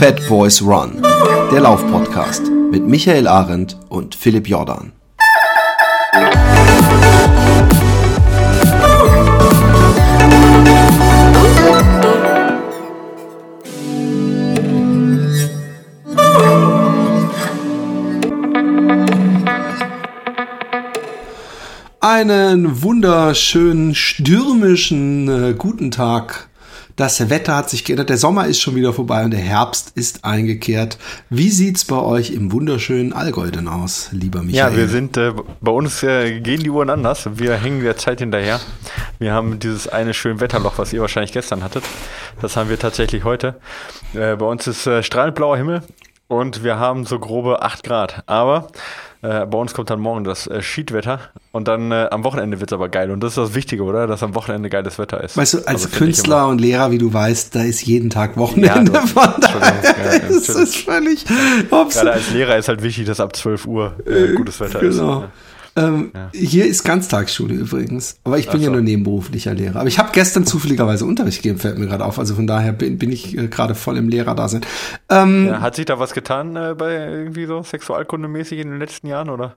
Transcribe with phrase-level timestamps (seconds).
[0.00, 1.02] Fat Boys Run,
[1.52, 4.92] der Laufpodcast mit Michael Arendt und Philipp Jordan.
[22.00, 26.49] Einen wunderschönen, stürmischen äh, guten Tag.
[27.00, 30.22] Das Wetter hat sich geändert, der Sommer ist schon wieder vorbei und der Herbst ist
[30.22, 30.98] eingekehrt.
[31.30, 34.72] Wie sieht's bei euch im wunderschönen Allgäu denn aus, lieber Michael?
[34.72, 35.32] Ja, wir sind, äh,
[35.62, 37.26] bei uns äh, gehen die Uhren anders.
[37.38, 38.60] Wir hängen der Zeit hinterher.
[39.18, 41.84] Wir haben dieses eine schöne Wetterloch, was ihr wahrscheinlich gestern hattet.
[42.42, 43.58] Das haben wir tatsächlich heute.
[44.12, 45.80] Äh, bei uns ist äh, strahlend blauer Himmel
[46.28, 48.24] und wir haben so grobe 8 Grad.
[48.26, 48.68] Aber
[49.22, 51.20] äh, bei uns kommt dann morgen das äh, Schiedwetter
[51.52, 53.10] und dann äh, am Wochenende wird es aber geil.
[53.10, 54.06] Und das ist das Wichtige, oder?
[54.06, 55.36] Dass am Wochenende geiles Wetter ist.
[55.36, 58.92] Weißt du, als also, Künstler und Lehrer, wie du weißt, da ist jeden Tag Wochenende.
[58.92, 61.26] Ja, von daher ja, ist es völlig.
[61.68, 64.90] Gerade als Lehrer ist halt wichtig, dass ab 12 Uhr äh, gutes Wetter genau.
[64.90, 64.98] ist.
[64.98, 65.28] Ja.
[65.80, 66.30] Ähm, ja.
[66.32, 68.16] Hier ist Ganztagsschule übrigens.
[68.24, 68.66] Aber ich bin so.
[68.66, 69.80] ja nur nebenberuflicher Lehrer.
[69.80, 72.18] Aber ich habe gestern zufälligerweise Unterricht gegeben, fällt mir gerade auf.
[72.18, 74.62] Also von daher bin, bin ich äh, gerade voll im Lehrerdasein.
[75.08, 79.06] Ähm, ja, hat sich da was getan äh, bei irgendwie so Sexualkundemäßig in den letzten
[79.06, 79.56] Jahren, oder?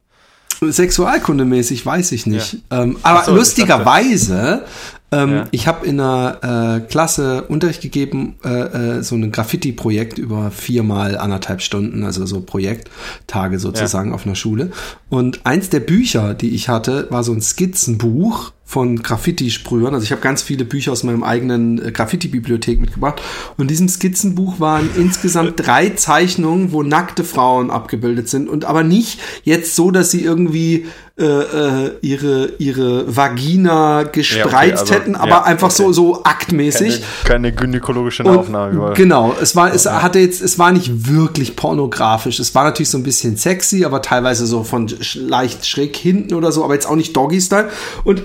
[0.62, 2.58] Sexualkundemäßig weiß ich nicht.
[2.72, 2.84] Ja.
[2.84, 4.66] Ähm, aber so, lustigerweise,
[5.14, 5.48] ähm, ja.
[5.52, 11.18] ich habe in einer äh, Klasse Unterricht gegeben, äh, äh, so ein Graffiti-Projekt über viermal
[11.18, 14.16] anderthalb Stunden, also so Projekttage sozusagen ja.
[14.16, 14.72] auf einer Schule.
[15.10, 19.94] Und eins der Bücher, die ich hatte, war so ein Skizzenbuch von Graffiti-Sprühern.
[19.94, 23.22] Also ich habe ganz viele Bücher aus meinem eigenen äh, Graffiti-Bibliothek mitgebracht.
[23.56, 28.50] Und in diesem Skizzenbuch waren insgesamt drei Zeichnungen, wo nackte Frauen abgebildet sind.
[28.50, 34.46] Und aber nicht jetzt so, dass sie irgendwie äh, äh, ihre, ihre Vagina gespreizt ja,
[34.48, 35.84] okay, also, hätten, aber ja, einfach okay.
[35.84, 37.04] so, so aktmäßig.
[37.24, 38.94] Keine, keine gynäkologische Aufnahme.
[38.96, 42.40] Genau, es war, es hatte jetzt, es war nicht wirklich pornografisch.
[42.40, 46.52] Es war natürlich so ein bisschen sexy, aber teilweise so von leicht schräg hinten oder
[46.52, 47.70] so, aber jetzt auch nicht Doggy-Style.
[48.04, 48.24] Und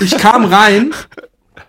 [0.00, 0.94] ich kam rein,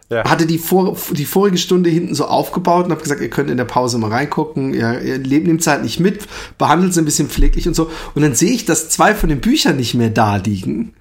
[0.09, 0.29] ja.
[0.29, 3.57] hatte die, vor, die vorige Stunde hinten so aufgebaut und habe gesagt, ihr könnt in
[3.57, 4.73] der Pause mal reingucken.
[4.73, 6.27] Ihr, ihr nehmt es halt nicht mit,
[6.57, 7.89] behandelt sie ein bisschen pfleglich und so.
[8.13, 10.93] Und dann sehe ich, dass zwei von den Büchern nicht mehr da liegen.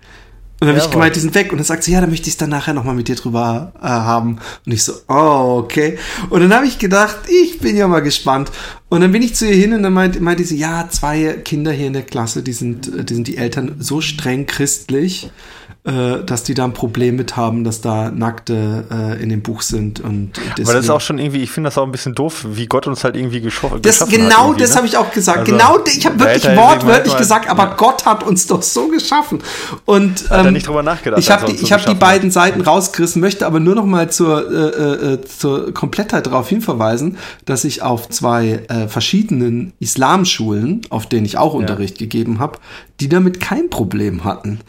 [0.61, 1.53] Und dann habe ich gemeint, die sind weg.
[1.53, 3.73] Und dann sagt sie, ja, dann möchte ich es dann nachher nochmal mit dir drüber
[3.83, 4.39] äh, haben.
[4.65, 5.99] Und ich so, oh, okay.
[6.31, 8.51] Und dann habe ich gedacht, ich bin ja mal gespannt.
[8.89, 11.73] Und dann bin ich zu ihr hin und dann meinte, meinte sie, ja, zwei Kinder
[11.73, 15.31] hier in der Klasse, die sind, äh, die sind die Eltern so streng christlich
[15.87, 19.61] äh, dass die da ein Problem mit haben, dass da Nackte äh, in dem Buch
[19.61, 20.01] sind.
[20.01, 22.67] Und Aber das ist auch schon irgendwie, ich finde das auch ein bisschen doof, wie
[22.67, 24.31] Gott uns halt irgendwie gescho das, geschaffen genau hat.
[24.31, 24.77] Genau, das ne?
[24.77, 25.41] habe ich auch gesagt.
[25.41, 27.75] Also, genau, ich habe wirklich wortwörtlich gesagt, aber ja.
[27.77, 29.43] Gott hat uns doch so geschaffen.
[29.85, 31.21] Und ähm, nicht drüber nachgedacht.
[31.21, 34.51] Ich habe die, so hab die beiden Seiten rausgerissen, möchte aber nur noch mal zur,
[34.51, 41.27] äh, äh, zur Komplettheit darauf hinverweisen, dass ich auf zwei äh, verschiedenen Islamschulen, auf denen
[41.27, 41.61] ich auch ja.
[41.61, 42.59] Unterricht gegeben habe,
[43.01, 44.61] die damit kein Problem hatten.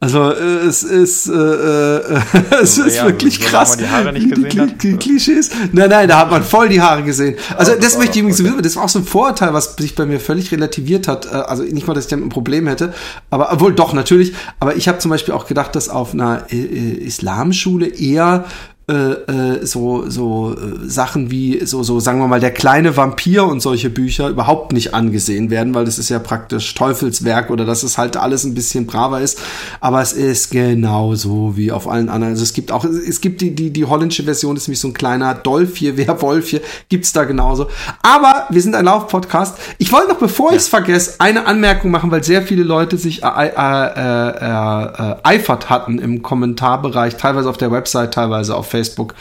[0.00, 2.20] Also äh, es ist, äh, äh,
[2.62, 3.76] es ist ja, wirklich so krass.
[3.76, 4.98] Die Haare nicht gesehen.
[4.98, 5.50] Klischees.
[5.72, 7.36] Nein, nein, da hat man voll die Haare gesehen.
[7.56, 8.62] Also oh, das, möchte ich übrigens okay.
[8.62, 11.26] das war auch so ein Vorurteil, was sich bei mir völlig relativiert hat.
[11.26, 12.92] Äh, also nicht mal, dass ich damit ein Problem hätte,
[13.30, 14.34] aber obwohl doch natürlich.
[14.60, 18.44] Aber ich habe zum Beispiel auch gedacht, dass auf einer äh, äh Islamschule eher
[18.86, 23.44] äh, äh, so so äh, Sachen wie so so sagen wir mal der kleine Vampir
[23.44, 27.82] und solche Bücher überhaupt nicht angesehen werden, weil das ist ja praktisch Teufelswerk oder dass
[27.82, 29.40] es halt alles ein bisschen braver ist,
[29.80, 32.34] aber es ist genauso wie auf allen anderen.
[32.34, 34.92] Also es gibt auch es gibt die die die holländische Version ist nämlich so ein
[34.94, 37.68] kleiner Dolph hier, Werwolf hier gibt's da genauso.
[38.02, 39.56] Aber wir sind ein Laufpodcast.
[39.78, 43.22] Ich wollte noch bevor ich es vergesse eine Anmerkung machen, weil sehr viele Leute sich
[43.22, 49.14] äh, äh, äh, äh, eifert hatten im Kommentarbereich, teilweise auf der Website, teilweise auf Facebook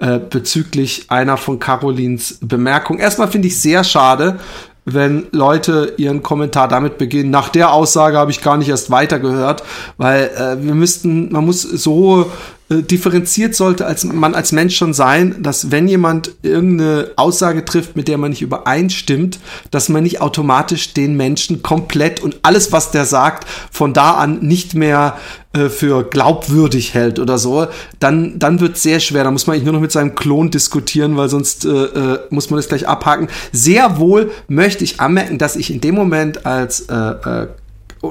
[0.00, 3.00] äh, bezüglich einer von Carolins Bemerkungen.
[3.00, 4.38] Erstmal finde ich sehr schade,
[4.84, 7.30] wenn Leute ihren Kommentar damit beginnen.
[7.30, 9.62] Nach der Aussage habe ich gar nicht erst weitergehört,
[9.96, 12.30] weil äh, wir müssten, man muss so
[12.70, 18.08] differenziert sollte als man als Mensch schon sein, dass wenn jemand irgendeine Aussage trifft, mit
[18.08, 19.38] der man nicht übereinstimmt,
[19.70, 24.40] dass man nicht automatisch den Menschen komplett und alles, was der sagt, von da an
[24.40, 25.16] nicht mehr
[25.54, 27.68] äh, für glaubwürdig hält oder so,
[28.00, 29.24] dann, dann wird sehr schwer.
[29.24, 32.50] Da muss man eigentlich nur noch mit seinem Klon diskutieren, weil sonst äh, äh, muss
[32.50, 33.28] man das gleich abhaken.
[33.50, 37.46] Sehr wohl möchte ich anmerken, dass ich in dem Moment als äh, äh,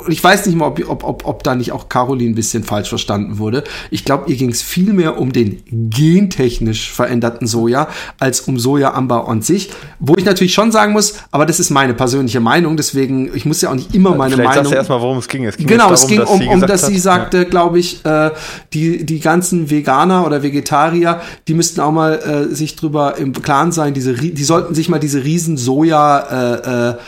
[0.09, 2.89] ich weiß nicht mal, ob, ob, ob, ob da nicht auch Caroline ein bisschen falsch
[2.89, 3.63] verstanden wurde.
[3.89, 7.87] Ich glaube, ihr ging es viel mehr um den gentechnisch veränderten Soja
[8.19, 9.69] als um Sojaanbau an sich.
[9.99, 13.61] Wo ich natürlich schon sagen muss, aber das ist meine persönliche Meinung, deswegen, ich muss
[13.61, 14.63] ja auch nicht immer meine Vielleicht Meinung.
[14.65, 15.45] Sagst du erstmal, worum es ging.
[15.45, 17.43] Es ging genau, darum, es ging um, um dass sie sagte, ja.
[17.45, 18.31] glaube ich, äh,
[18.73, 23.71] die, die ganzen Veganer oder Vegetarier, die müssten auch mal äh, sich drüber im Klaren
[23.71, 26.99] sein, diese, die sollten sich mal diese riesen Sojafelder,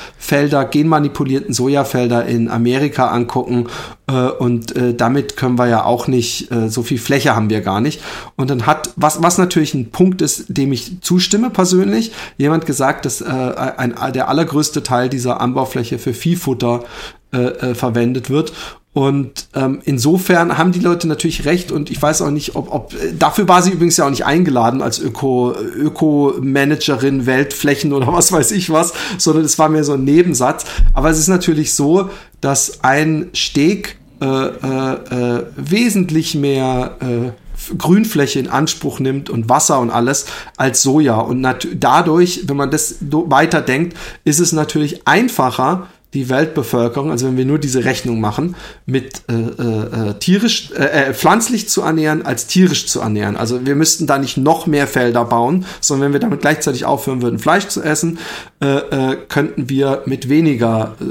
[0.61, 3.67] äh, äh, genmanipulierten Sojafelder in Amerika angucken
[4.07, 7.61] äh, und äh, damit können wir ja auch nicht, äh, so viel Fläche haben wir
[7.61, 8.01] gar nicht.
[8.35, 13.05] Und dann hat, was, was natürlich ein Punkt ist, dem ich zustimme persönlich, jemand gesagt,
[13.05, 16.83] dass äh, ein, der allergrößte Teil dieser Anbaufläche für Viehfutter
[17.31, 18.53] äh, äh, verwendet wird.
[18.99, 22.93] Und ähm, insofern haben die Leute natürlich recht und ich weiß auch nicht, ob, ob
[23.17, 28.51] dafür war sie übrigens ja auch nicht eingeladen als Öko, Öko-Managerin, Weltflächen oder was weiß
[28.51, 30.65] ich was, sondern es war mehr so ein Nebensatz.
[30.93, 32.09] Aber es ist natürlich so,
[32.41, 37.31] dass ein Steg äh, äh, äh, wesentlich mehr äh,
[37.77, 40.25] Grünfläche in Anspruch nimmt und Wasser und alles
[40.57, 41.21] als Soja.
[41.21, 43.95] Und dadurch, wenn man das weiterdenkt,
[44.25, 48.55] ist es natürlich einfacher, die Weltbevölkerung, also wenn wir nur diese Rechnung machen,
[48.87, 53.37] mit äh, äh, äh, tierisch, äh, äh, pflanzlich zu ernähren als tierisch zu ernähren.
[53.37, 57.21] Also wir müssten da nicht noch mehr Felder bauen, sondern wenn wir damit gleichzeitig aufhören
[57.21, 58.17] würden, Fleisch zu essen,
[58.59, 61.03] äh, äh, könnten wir mit weniger äh,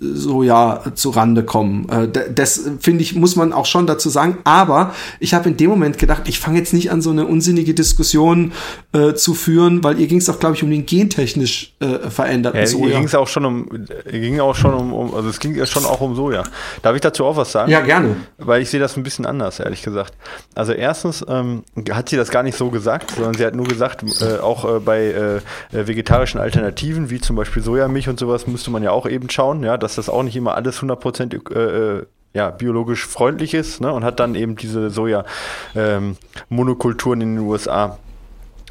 [0.00, 1.88] Soja zu Rande kommen.
[1.88, 4.38] Äh, das finde ich, muss man auch schon dazu sagen.
[4.44, 7.74] Aber ich habe in dem Moment gedacht, ich fange jetzt nicht an, so eine unsinnige
[7.74, 8.52] Diskussion
[8.92, 12.60] äh, zu führen, weil ihr ging es doch, glaube ich, um den gentechnisch äh, veränderten
[12.60, 12.98] ja, Soja.
[12.98, 13.68] Ging es auch schon um,
[14.08, 16.44] ging auch schon um, um, also es ging ja schon auch um Soja.
[16.82, 17.70] Darf ich dazu auch was sagen?
[17.70, 18.16] Ja, gerne.
[18.38, 20.14] Weil ich sehe das ein bisschen anders, ehrlich gesagt.
[20.54, 24.04] Also erstens ähm, hat sie das gar nicht so gesagt, sondern sie hat nur gesagt,
[24.20, 28.82] äh, auch äh, bei äh, vegetarischen Alternativen, wie zum Beispiel Sojamilch und sowas, müsste man
[28.82, 32.50] ja auch eben schauen, ja, dass das auch nicht immer alles 100% äh, äh, ja,
[32.50, 37.98] biologisch freundlich ist ne, und hat dann eben diese Soja-Monokulturen ähm, in den USA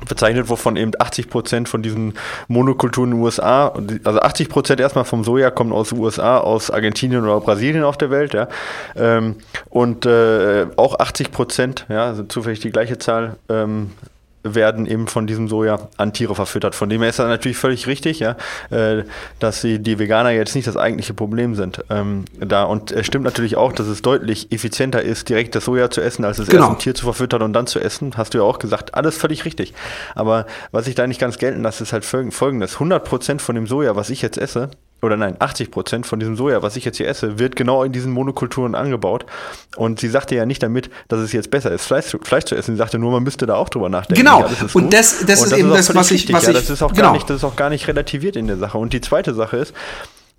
[0.05, 2.13] bezeichnet, wovon eben 80 Prozent von diesen
[2.47, 3.73] Monokulturen in den USA,
[4.03, 7.97] also 80 Prozent erstmal vom Soja kommen aus den USA, aus Argentinien oder Brasilien auf
[7.97, 8.47] der Welt, ja.
[8.95, 9.35] Ähm,
[9.69, 13.91] und äh, auch 80 Prozent, ja, also zufällig die gleiche Zahl, ähm,
[14.43, 16.75] werden eben von diesem Soja an Tiere verfüttert.
[16.75, 18.35] Von dem her ist das natürlich völlig richtig, ja,
[18.69, 19.03] äh,
[19.39, 21.83] dass die, die Veganer jetzt nicht das eigentliche Problem sind.
[21.89, 22.63] Ähm, da.
[22.63, 26.25] Und es stimmt natürlich auch, dass es deutlich effizienter ist, direkt das Soja zu essen,
[26.25, 26.63] als es genau.
[26.63, 28.13] erst ein Tier zu verfüttern und dann zu essen.
[28.17, 29.73] Hast du ja auch gesagt, alles völlig richtig.
[30.15, 32.77] Aber was ich da nicht ganz gelten lasse, ist halt folgendes.
[32.77, 34.69] 100% von dem Soja, was ich jetzt esse,
[35.03, 37.91] oder nein, 80 Prozent von diesem Soja, was ich jetzt hier esse, wird genau in
[37.91, 39.25] diesen Monokulturen angebaut.
[39.75, 42.75] Und sie sagte ja nicht damit, dass es jetzt besser ist, Fleisch, Fleisch zu essen.
[42.75, 44.23] Sie sagte nur, man müsste da auch drüber nachdenken.
[44.23, 44.39] Genau.
[44.39, 46.69] Ja, und das, das, und ist das eben ist das, was ich, was ja, das
[46.69, 47.07] ist auch genau.
[47.07, 48.77] gar nicht, das ist auch gar nicht relativiert in der Sache.
[48.77, 49.73] Und die zweite Sache ist,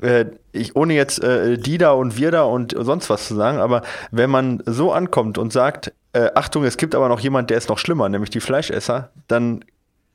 [0.01, 3.59] äh, ich, ohne jetzt äh, die da und wir da und sonst was zu sagen,
[3.59, 7.59] aber wenn man so ankommt und sagt, äh, Achtung, es gibt aber noch jemand, der
[7.59, 9.65] ist noch schlimmer, nämlich die Fleischesser, dann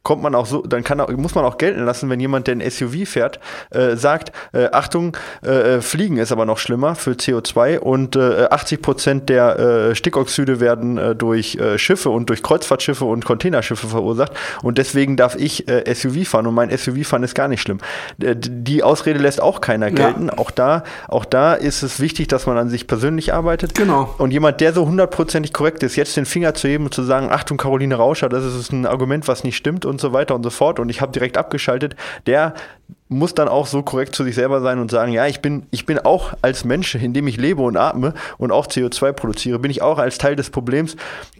[0.04, 2.56] kommt man auch so, dann kann auch, muss man auch gelten lassen, wenn jemand, der
[2.56, 3.40] ein SUV fährt,
[3.72, 5.16] äh, sagt, äh, Achtung,
[5.46, 9.96] äh, äh, Fliegen ist aber noch schlimmer für CO2 und äh, 80 Prozent der äh,
[9.96, 14.32] Stickoxide werden äh, durch äh, Schiffe und durch Kreuzfahrtschiffe und Containerschiffe verursacht
[14.64, 17.80] und deswegen darf ich äh, SUV fahren und mein SUV fahren ist gar nicht schlimm.
[18.18, 20.28] Die Ausrede lässt auch keiner gelten.
[20.28, 20.38] Ja.
[20.38, 23.76] Auch da, auch da ist es wichtig, dass man an sich persönlich arbeitet.
[23.76, 24.14] Genau.
[24.18, 27.30] Und jemand, der so hundertprozentig korrekt ist, jetzt den Finger zu heben und zu sagen,
[27.30, 30.50] Achtung, Caroline Rauscher, das ist ein Argument, was nicht stimmt und so weiter und so
[30.50, 30.80] fort.
[30.80, 31.96] Und ich habe direkt abgeschaltet.
[32.26, 32.54] Der
[33.08, 35.88] muss dann auch so korrekt zu sich selber sein und sagen, ja, ich bin, ich
[35.88, 39.72] bin auch als Mensch, in dem ich lebe und atme und auch CO2 produziere, bin
[39.72, 40.96] ich auch als Teil des Problems.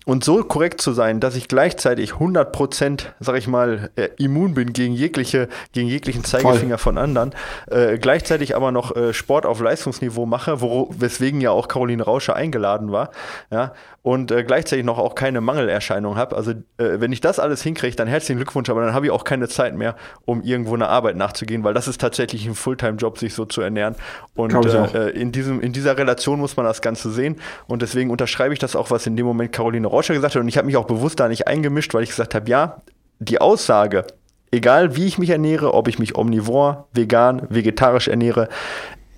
[0.06, 4.56] Und so korrekt zu sein, dass ich gleichzeitig 100 Prozent, sag ich mal, äh, immun
[4.56, 6.94] bin gegen jegliche, gegen jeglichen Zeigefinger Voll.
[6.94, 7.36] von anderen,
[7.68, 12.36] äh, gleichzeitig aber noch äh, Sport auf Leistungsniveau mache, wo, weswegen ja auch Caroline Rauscher
[12.36, 13.12] eingeladen war,
[13.52, 16.36] ja, und äh, gleichzeitig noch auch keine Mangelerscheinung habe.
[16.36, 19.24] Also, äh, wenn ich das alles hinkriege, dann herzlichen Glückwunsch, aber dann habe ich auch
[19.24, 23.18] keine Zeit mehr, um irgendwo eine Arbeit nachzugehen gehen, weil das ist tatsächlich ein Fulltime-Job,
[23.18, 23.96] sich so zu ernähren.
[24.36, 27.36] Und äh, in, diesem, in dieser Relation muss man das Ganze sehen.
[27.68, 30.42] Und deswegen unterschreibe ich das auch, was in dem Moment Caroline Rauscher gesagt hat.
[30.42, 32.82] Und ich habe mich auch bewusst da nicht eingemischt, weil ich gesagt habe, ja,
[33.20, 34.06] die Aussage,
[34.52, 38.48] egal wie ich mich ernähre, ob ich mich omnivor, vegan, vegetarisch ernähre,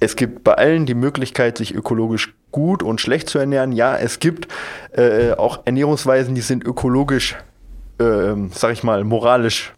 [0.01, 3.72] es gibt bei allen die Möglichkeit, sich ökologisch gut und schlecht zu ernähren.
[3.72, 4.48] Ja, es gibt
[4.93, 7.38] äh, auch Ernährungsweisen, die sind ökologisch,
[8.00, 9.74] äh, sag ich mal, moralisch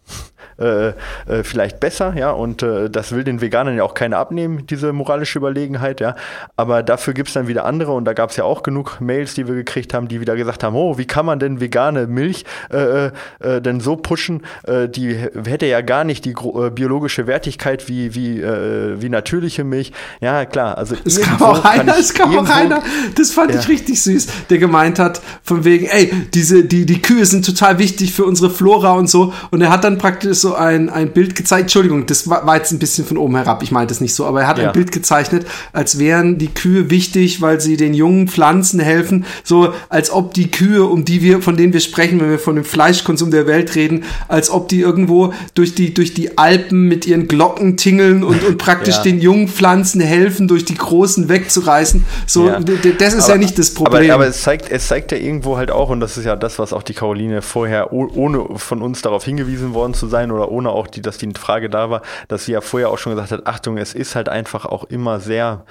[0.58, 0.94] äh, äh,
[1.42, 5.38] vielleicht besser, ja, und äh, das will den Veganern ja auch keiner abnehmen, diese moralische
[5.38, 6.14] Überlegenheit, ja.
[6.56, 9.34] Aber dafür gibt es dann wieder andere und da gab es ja auch genug Mails,
[9.34, 12.44] die wir gekriegt haben, die wieder gesagt haben, oh, wie kann man denn vegane Milch
[12.70, 14.42] äh, denn so pushen?
[14.66, 16.34] Die hätte ja gar nicht die
[16.74, 19.92] biologische Wertigkeit wie, wie, wie natürliche Milch.
[20.20, 20.78] Ja, klar.
[20.78, 22.82] Also es kam auch einer, es kam auch einer,
[23.16, 23.60] das fand ja.
[23.60, 27.78] ich richtig süß, der gemeint hat, von wegen, ey, diese, die, die Kühe sind total
[27.78, 29.32] wichtig für unsere Flora und so.
[29.50, 31.62] Und er hat dann praktisch so ein, ein Bild gezeigt.
[31.62, 34.26] Entschuldigung, das war, war jetzt ein bisschen von oben herab, ich meinte es nicht so,
[34.26, 34.66] aber er hat ja.
[34.66, 39.72] ein Bild gezeichnet, als wären die Kühe wichtig, weil sie den jungen Pflanzen helfen, so
[39.88, 42.64] als ob die Kühe, um die wir, von denen wir sprechen, wenn wir von dem
[42.64, 47.26] Fleischkonsum der Welt reden, als ob die irgendwo durch die, durch die Alpen mit ihren
[47.26, 49.02] Glocken tingeln und, und praktisch ja.
[49.02, 52.04] den jungen Pflanzen helfen, durch die großen wegzureißen.
[52.26, 52.60] So, ja.
[52.60, 54.10] das ist aber, ja nicht das Problem.
[54.10, 56.58] Aber, aber, es zeigt, es zeigt ja irgendwo halt auch, und das ist ja das,
[56.58, 60.70] was auch die Caroline vorher, ohne von uns darauf hingewiesen worden zu sein oder ohne
[60.70, 63.46] auch, die, dass die Frage da war, dass sie ja vorher auch schon gesagt hat,
[63.46, 65.64] Achtung, es ist halt einfach auch immer sehr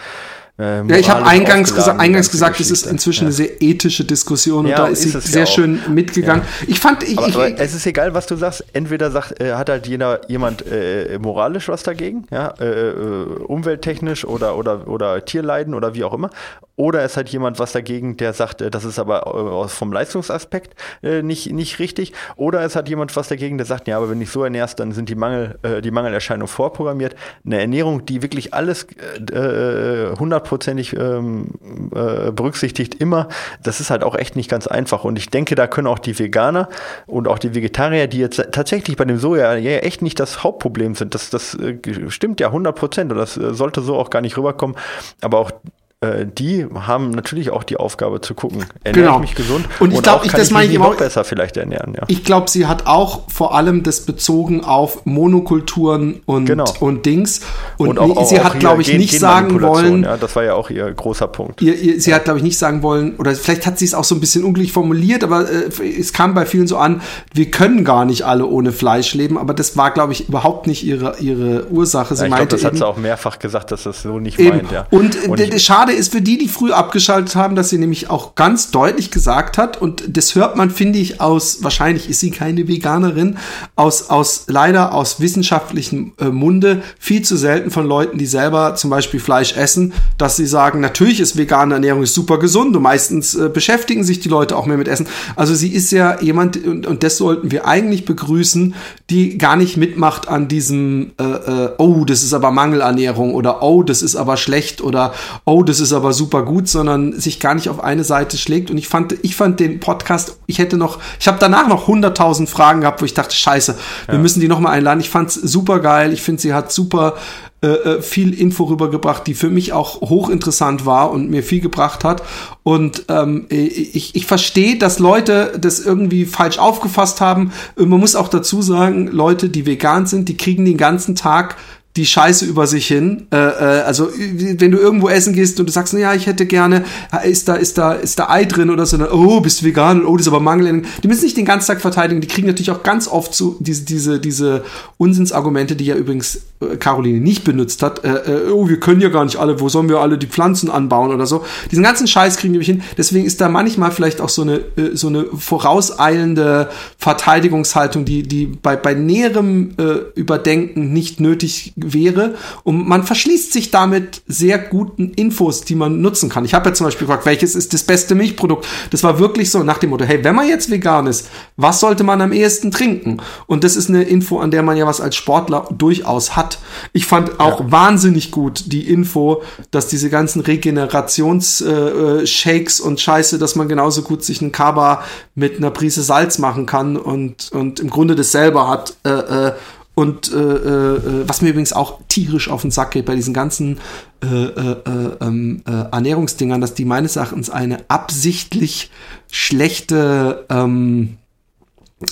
[0.60, 3.28] äh, ja, ich habe eingangs, gesa eingangs gesagt, es ist inzwischen ja.
[3.28, 6.44] eine sehr ethische Diskussion ja, und da ist, ist sie sehr ja schön mitgegangen.
[6.68, 8.64] Ich fand, ich, aber, ich, aber es ist egal, was du sagst.
[8.72, 14.26] Entweder sagt, äh, hat halt jeder, jemand äh, moralisch was dagegen, ja, äh, äh, umwelttechnisch
[14.26, 16.30] oder, oder, oder Tierleiden oder wie auch immer.
[16.76, 21.52] Oder es hat jemand was dagegen, der sagt, äh, das ist aber vom Leistungsaspekt nicht,
[21.52, 22.14] nicht richtig.
[22.36, 24.92] Oder es hat jemand was dagegen, der sagt, ja, aber wenn ich so ernährst, dann
[24.92, 27.16] sind die Mangel, die Mangelerscheinungen vorprogrammiert.
[27.46, 28.88] Eine Ernährung, die wirklich alles
[29.32, 31.52] äh, 100 hundertprozentig ähm,
[31.96, 33.28] äh, berücksichtigt immer.
[33.62, 35.04] Das ist halt auch echt nicht ganz einfach.
[35.04, 36.70] Und ich denke, da können auch die Veganer
[37.06, 40.96] und auch die Vegetarier, die jetzt tatsächlich bei dem Soja ja echt nicht das Hauptproblem
[40.96, 41.16] sind.
[41.16, 41.78] Das, das äh,
[42.10, 44.76] stimmt ja 100 Prozent und das äh, sollte so auch gar nicht rüberkommen.
[45.22, 45.83] Aber auch äh,
[46.26, 49.16] die haben natürlich auch die Aufgabe zu gucken, ernähre genau.
[49.16, 51.94] ich mich gesund und ich glaube, ich das meine ich noch besser vielleicht ernähren.
[51.96, 52.04] Ja.
[52.08, 56.66] Ich glaube, sie hat auch vor allem das bezogen auf Monokulturen und genau.
[56.80, 57.42] und Dings
[57.78, 60.44] und, und auch, sie auch hat glaube ich Gen nicht sagen wollen, ja, das war
[60.44, 61.62] ja auch ihr großer Punkt.
[61.62, 62.18] Ihr, ihr, sie ja.
[62.18, 64.44] hat glaube ich nicht sagen wollen oder vielleicht hat sie es auch so ein bisschen
[64.44, 65.70] unglücklich formuliert, aber äh,
[66.00, 67.02] es kam bei vielen so an,
[67.34, 70.84] wir können gar nicht alle ohne Fleisch leben, aber das war glaube ich überhaupt nicht
[70.84, 72.16] ihre ihre Ursache.
[72.16, 74.40] Sie ja, ich meinte glaub, das hat sie auch mehrfach gesagt, dass das so nicht
[74.40, 74.58] eben.
[74.58, 74.72] meint.
[74.72, 74.88] Ja.
[74.90, 78.36] Und, und ich, schade ist für die, die früh abgeschaltet haben, dass sie nämlich auch
[78.36, 82.68] ganz deutlich gesagt hat, und das hört man, finde ich, aus, wahrscheinlich ist sie keine
[82.68, 83.38] Veganerin,
[83.76, 88.90] aus, aus leider aus wissenschaftlichem äh, Munde, viel zu selten von Leuten, die selber zum
[88.90, 93.50] Beispiel Fleisch essen, dass sie sagen, natürlich ist vegane Ernährung super gesund und meistens äh,
[93.50, 95.08] beschäftigen sich die Leute auch mehr mit Essen.
[95.36, 98.76] Also sie ist ja jemand, und, und das sollten wir eigentlich begrüßen,
[99.10, 103.84] die gar nicht mitmacht an diesem, äh, äh, oh, das ist aber Mangelernährung oder oh,
[103.84, 105.14] das ist aber schlecht oder
[105.46, 108.72] oh, das ist aber super gut, sondern sich gar nicht auf eine Seite schlägt.
[108.72, 112.48] Und ich fand, ich fand den Podcast, ich hätte noch, ich habe danach noch 100.000
[112.48, 113.76] Fragen gehabt, wo ich dachte, scheiße,
[114.08, 115.02] wir müssen die noch mal einladen.
[115.02, 116.14] Ich fand's super geil.
[116.14, 117.16] Ich finde, sie hat super
[117.64, 122.04] äh, äh, viel Info rübergebracht, die für mich auch hochinteressant war und mir viel gebracht
[122.04, 122.22] hat.
[122.64, 127.54] Und ähm, ich, ich verstehe, dass Leute das irgendwie falsch aufgefasst haben.
[127.78, 131.56] Man muss auch dazu sagen, Leute, die vegan sind, die kriegen den ganzen Tag
[131.96, 133.28] die Scheiße über sich hin.
[133.32, 136.86] Äh, äh, also wenn du irgendwo essen gehst und du sagst, ja, ich hätte gerne,
[137.24, 140.06] ist da, ist da, ist da Ei drin oder so, dann, oh, bist du vegan,
[140.06, 140.84] oh, das ist aber Mangel.
[141.04, 143.84] Die müssen nicht den ganzen Tag verteidigen, die kriegen natürlich auch ganz oft so diese,
[143.84, 144.64] diese, diese
[144.98, 148.04] Unsinnsargumente, die ja übrigens äh, Caroline nicht benutzt hat.
[148.04, 150.72] Äh, äh, oh, wir können ja gar nicht alle, wo sollen wir alle die Pflanzen
[150.72, 151.46] anbauen oder so.
[151.72, 152.82] Diesen ganzen Scheiß kriegen die nicht hin.
[152.98, 158.46] Deswegen ist da manchmal vielleicht auch so eine, äh, so eine vorauseilende Verteidigungshaltung, die, die
[158.48, 162.36] bei, bei näherem äh, Überdenken nicht nötig wäre.
[162.64, 166.46] Und man verschließt sich damit sehr guten Infos, die man nutzen kann.
[166.46, 168.66] Ich habe ja zum Beispiel gefragt, welches ist das beste Milchprodukt?
[168.92, 172.04] Das war wirklich so nach dem Motto, hey, wenn man jetzt vegan ist, was sollte
[172.04, 173.18] man am ehesten trinken?
[173.48, 176.60] Und das ist eine Info, an der man ja was als Sportler durchaus hat.
[176.94, 177.72] Ich fand auch ja.
[177.72, 184.24] wahnsinnig gut die Info, dass diese ganzen Regenerations-Shakes äh, und Scheiße, dass man genauso gut
[184.24, 185.04] sich einen Kaba
[185.36, 188.96] mit einer Prise Salz machen kann und, und im Grunde das selber hat.
[189.04, 189.54] Äh, äh,
[189.96, 193.80] und äh, äh, was mir übrigens auch tierisch auf den Sack geht bei diesen ganzen
[194.24, 198.90] äh, äh, äh, ähm, äh, Ernährungsdingern, dass die meines Erachtens eine absichtlich
[199.32, 201.18] schlechte ähm,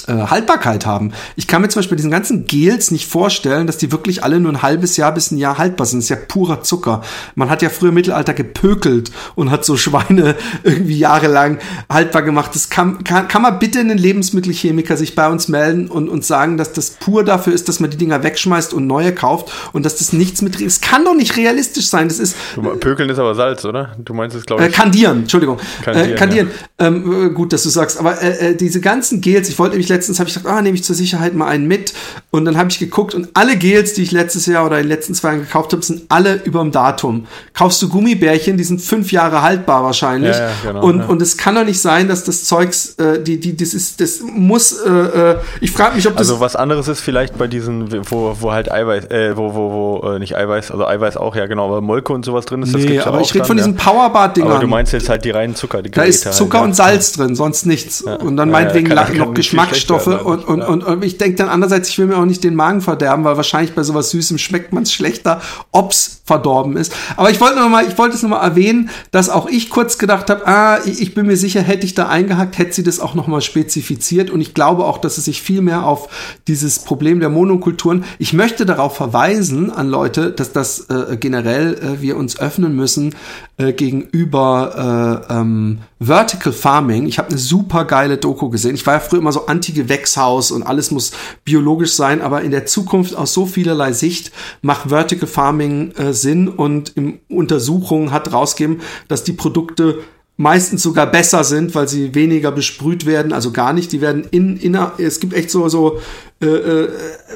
[0.08, 1.14] äh, Haltbarkeit haben.
[1.36, 4.52] Ich kann mir zum Beispiel diesen ganzen Gels nicht vorstellen, dass die wirklich alle nur
[4.52, 6.00] ein halbes Jahr bis ein Jahr haltbar sind.
[6.00, 7.02] Das ist ja purer Zucker.
[7.36, 12.52] Man hat ja früher im Mittelalter gepökelt und hat so Schweine irgendwie jahrelang haltbar gemacht.
[12.54, 16.58] Das kann, kann, kann man bitte einen Lebensmittelchemiker sich bei uns melden und, und sagen,
[16.58, 19.98] dass das pur dafür ist, dass man die Dinger wegschmeißt und neue kauft und dass
[19.98, 20.60] das nichts mit.
[20.62, 22.08] Es kann doch nicht realistisch sein.
[22.08, 22.36] Das ist.
[22.80, 23.96] Pökeln ist aber Salz, oder?
[23.98, 24.70] Du meinst es, glaube ich.
[24.70, 25.60] Äh, kandieren, Entschuldigung.
[25.84, 26.12] Kandieren.
[26.12, 26.52] Äh, kandieren.
[26.80, 26.88] Ja.
[26.88, 28.00] Ähm, äh, gut, dass du sagst.
[28.00, 30.76] Aber äh, äh diese ganzen Gels, ich wollte nämlich letztens, habe ich gedacht, ah, nehme
[30.76, 31.94] ich zur Sicherheit mal einen mit.
[32.30, 34.90] Und dann habe ich geguckt und alle Gels, die ich letztes Jahr oder in den
[34.90, 37.28] letzten zwei Jahren gekauft habe, sind alle überm Datum.
[37.54, 40.36] Kaufst du Gummibärchen, die sind fünf Jahre haltbar wahrscheinlich.
[40.36, 41.06] Ja, ja, genau, und, ja.
[41.08, 44.22] und es kann doch nicht sein, dass das Zeugs, äh, die, die, das ist, das
[44.22, 46.30] muss, äh, äh ich frage mich, ob das.
[46.30, 50.10] Also was anderes ist vielleicht bei diesen, wo, wo halt Eiweiß, äh, wo, wo, wo,
[50.10, 52.82] äh, nicht Eiweiß, also Eiweiß auch, ja genau, aber Molke und sowas drin ist, das
[52.82, 54.52] nee, aber ja ich rede von diesen Powerbad-Dingern.
[54.52, 57.14] Aber du meinst jetzt halt die reinen Zucker, die Da ist Zucker halt, und Salz
[57.14, 58.02] drin, sonst nichts.
[58.02, 59.34] Und dann meinetwegen noch
[59.72, 62.56] Geschmacksstoffe und, und, und, und ich denke dann andererseits, ich will mir auch nicht den
[62.56, 66.94] Magen verderben, weil wahrscheinlich bei sowas Süßem schmeckt man es schlechter, ob's verdorben ist.
[67.18, 69.98] Aber ich wollte noch mal, ich wollte es noch mal erwähnen, dass auch ich kurz
[69.98, 73.16] gedacht habe, ah, ich bin mir sicher, hätte ich da eingehackt, hätte sie das auch
[73.16, 76.08] noch mal spezifiziert und ich glaube auch, dass es sich viel mehr auf
[76.48, 78.06] dieses Problem der Monokulturen.
[78.18, 83.14] Ich möchte darauf verweisen an Leute, dass das äh, generell äh, wir uns öffnen müssen
[83.58, 87.06] äh, gegenüber äh, ähm, Vertical Farming.
[87.06, 88.74] Ich habe eine super geile Doku gesehen.
[88.74, 91.12] Ich war ja früher immer so Anti-Gewächshaus und alles muss
[91.44, 96.48] biologisch sein, aber in der Zukunft aus so vielerlei Sicht macht Vertical Farming äh, Sinn
[96.48, 100.00] und in Untersuchungen hat rausgegeben, dass die Produkte
[100.38, 103.92] meistens sogar besser sind, weil sie weniger besprüht werden, also gar nicht.
[103.92, 106.00] Die werden in, in es gibt echt so, so
[106.42, 106.90] äh, äh,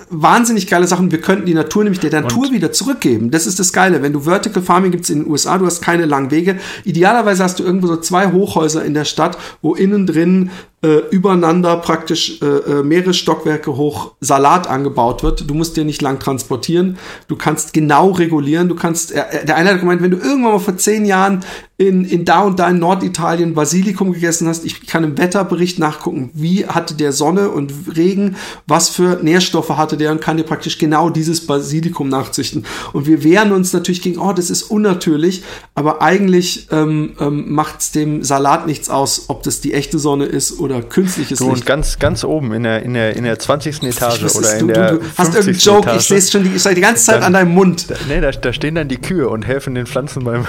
[0.10, 1.12] wahnsinnig geile Sachen.
[1.12, 2.54] Wir könnten die Natur nämlich der Natur und?
[2.54, 3.32] wieder zurückgeben.
[3.32, 4.02] Das ist das Geile.
[4.02, 6.58] Wenn du Vertical Farming gibt's in den USA, du hast keine langen Wege.
[6.84, 10.50] Idealerweise hast du irgendwo so zwei Hochhäuser in der Stadt, wo innen drin
[10.86, 15.50] äh, übereinander praktisch äh, äh, mehrere Stockwerke hoch Salat angebaut wird.
[15.50, 16.98] Du musst dir nicht lang transportieren.
[17.28, 18.70] Du kannst genau regulieren.
[18.70, 21.44] Du kannst, äh, der eine hat gemeint, wenn du irgendwann mal vor zehn Jahren
[21.78, 26.30] in, in da und da in Norditalien Basilikum gegessen hast, ich kann im Wetterbericht nachgucken,
[26.34, 28.36] wie hatte der Sonne und Regen,
[28.68, 32.66] was für Nährstoffe hatte der und kann dir praktisch genau dieses Basilikum nachzüchten.
[32.94, 35.44] Und wir wehren uns natürlich gegen, oh, das ist unnatürlich,
[35.76, 40.26] aber eigentlich ähm, ähm, macht es dem Salat nichts aus, ob das die echte Sonne
[40.26, 41.62] ist oder künstliches so, Licht.
[41.62, 43.84] Und ganz, ganz oben in der, in der, in der 20.
[43.84, 44.92] Etage weiß, oder in du, der.
[44.92, 46.02] Du, du hast irgendeinen Joke, Etage.
[46.02, 47.90] ich sehe es schon die, ich die ganze Zeit dann, an deinem Mund.
[47.90, 50.46] Da, nee, da, da, stehen dann die Kühe und helfen den Pflanzen beim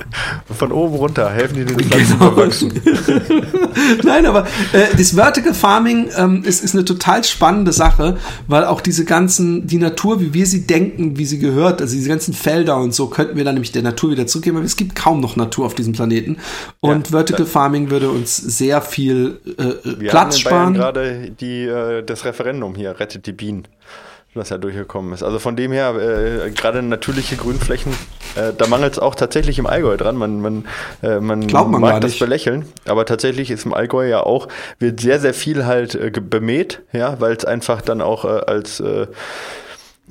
[0.58, 2.30] von oben runter, helfen die den Pflanzen genau.
[2.30, 2.72] beim Wachsen.
[4.02, 7.89] Nein, aber äh, das Vertical Farming ähm, ist, ist eine total spannende Sache,
[8.48, 12.08] weil auch diese ganzen, die Natur, wie wir sie denken, wie sie gehört, also diese
[12.08, 14.94] ganzen Felder und so, könnten wir dann nämlich der Natur wieder zurückgeben, aber es gibt
[14.94, 16.38] kaum noch Natur auf diesem Planeten.
[16.80, 20.74] Und ja, Vertical Farming würde uns sehr viel äh, Platz sparen.
[20.74, 23.66] gerade die äh, das Referendum hier rettet die Bienen
[24.34, 25.22] was ja durchgekommen ist.
[25.22, 27.92] Also von dem her, äh, gerade natürliche Grünflächen,
[28.36, 30.16] äh, da mangelt es auch tatsächlich im Allgäu dran.
[30.16, 30.64] Man, man,
[31.02, 35.20] äh, man, man mag das belächeln, aber tatsächlich ist im Allgäu ja auch, wird sehr,
[35.20, 38.82] sehr viel halt äh, bemäht, ja, weil es einfach dann auch äh, als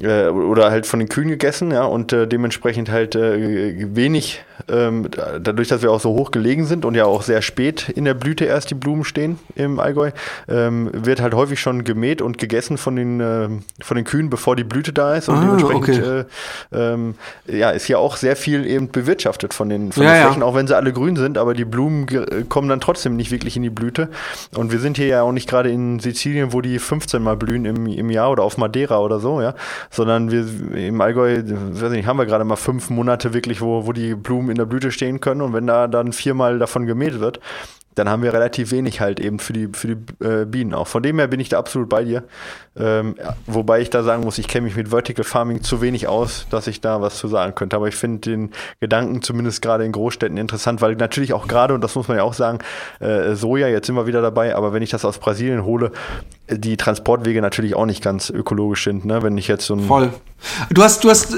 [0.01, 4.43] äh, äh, oder halt von den Kühen gegessen, ja, und äh, dementsprechend halt äh, wenig,
[4.67, 8.05] ähm, dadurch, dass wir auch so hoch gelegen sind und ja auch sehr spät in
[8.05, 10.11] der Blüte erst die Blumen stehen im Allgäu,
[10.47, 13.49] ähm, wird halt häufig schon gemäht und gegessen von den, äh,
[13.81, 16.25] von den Kühen, bevor die Blüte da ist und ah, dementsprechend okay.
[16.71, 17.15] Äh, ähm,
[17.47, 20.47] ja, ist hier auch sehr viel eben bewirtschaftet von den, von ja, den Flächen, ja.
[20.47, 22.05] auch wenn sie alle grün sind, aber die Blumen
[22.49, 24.09] kommen dann trotzdem nicht wirklich in die Blüte
[24.55, 27.65] und wir sind hier ja auch nicht gerade in Sizilien, wo die 15 mal blühen
[27.65, 29.55] im, im Jahr oder auf Madeira oder so, ja,
[29.91, 33.93] sondern wir im Allgäu, weiß nicht, haben wir gerade mal fünf Monate wirklich, wo, wo
[33.93, 37.39] die Blumen in der Blüte stehen können und wenn da dann viermal davon gemäht wird,
[37.99, 40.87] dann haben wir relativ wenig halt eben für die, für die äh, Bienen auch.
[40.87, 42.23] Von dem her bin ich da absolut bei dir.
[42.77, 46.07] Ähm, ja, wobei ich da sagen muss, ich kenne mich mit Vertical Farming zu wenig
[46.07, 47.75] aus, dass ich da was zu sagen könnte.
[47.75, 51.81] Aber ich finde den Gedanken zumindest gerade in Großstädten interessant, weil natürlich auch gerade, und
[51.81, 52.59] das muss man ja auch sagen,
[52.99, 55.91] äh, Soja, jetzt sind wir wieder dabei, aber wenn ich das aus Brasilien hole,
[56.51, 59.23] die Transportwege natürlich auch nicht ganz ökologisch sind, ne?
[59.23, 60.11] Wenn ich jetzt so ein Voll.
[60.69, 61.37] Du hast, du hast, äh,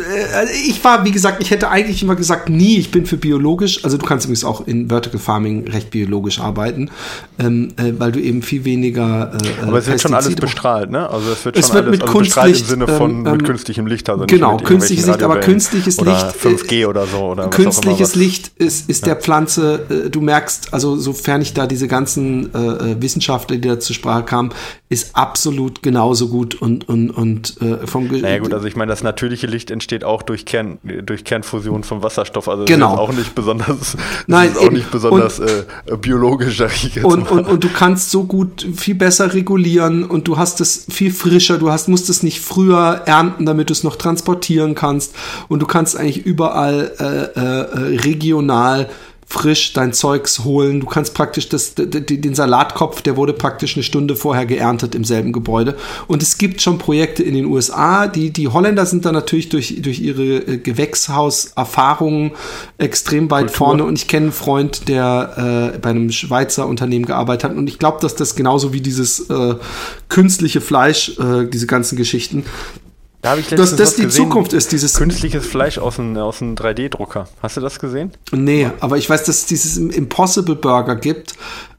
[0.67, 3.83] ich war, wie gesagt, ich hätte eigentlich immer gesagt, nie, ich bin für biologisch.
[3.83, 6.91] Also du kannst übrigens auch in Vertical Farming recht biologisch arbeiten,
[7.39, 9.33] ähm, äh, weil du eben viel weniger.
[9.33, 11.09] Äh, Aber es wird schon alles bestrahlt, ne?
[11.09, 13.43] Also es wird schon es wird alles mit also Kunstlicht, im Sinne von ähm, mit
[13.43, 16.35] künstlichem Licht, also genau, künstliches Licht, aber künstliches oder Licht.
[16.37, 19.13] 5G äh, oder so oder Künstliches Licht ist, ist ja.
[19.13, 19.85] der Pflanze.
[19.89, 24.23] Äh, du merkst, also sofern ich da diese ganzen äh, Wissenschaftler, die da zur Sprache
[24.23, 24.51] kamen,
[24.89, 28.07] ist absolut genauso gut und und und äh, vom.
[28.07, 32.03] Naja gut, also ich meine das natürliche Licht entsteht auch durch, Kern, durch Kernfusion von
[32.03, 32.47] Wasserstoff.
[32.47, 32.93] Also genau.
[32.93, 36.61] ist auch nicht besonders, Nein, ist auch nicht besonders und, äh, biologisch,
[37.03, 41.11] und, und, und, du kannst so gut viel besser regulieren und du hast es viel
[41.11, 45.15] frischer, du hast, musst es nicht früher ernten, damit du es noch transportieren kannst.
[45.47, 48.89] Und du kannst eigentlich überall äh, äh, regional
[49.31, 50.81] frisch dein Zeugs holen.
[50.81, 55.31] Du kannst praktisch das, den Salatkopf, der wurde praktisch eine Stunde vorher geerntet im selben
[55.31, 55.77] Gebäude.
[56.07, 58.07] Und es gibt schon Projekte in den USA.
[58.07, 62.31] Die, die Holländer sind da natürlich durch, durch ihre äh, Gewächshauserfahrungen
[62.77, 63.57] extrem weit Kultur.
[63.57, 63.85] vorne.
[63.85, 67.57] Und ich kenne einen Freund, der äh, bei einem Schweizer Unternehmen gearbeitet hat.
[67.57, 69.55] Und ich glaube, dass das genauso wie dieses äh,
[70.09, 72.43] künstliche Fleisch, äh, diese ganzen Geschichten,
[73.21, 76.41] da habe ich Dass das die gesehen, Zukunft ist, dieses künstliches Fleisch aus einem, aus
[76.41, 77.27] einem 3D-Drucker.
[77.41, 78.11] Hast du das gesehen?
[78.31, 81.35] Nee, aber ich weiß, dass es dieses Impossible Burger gibt,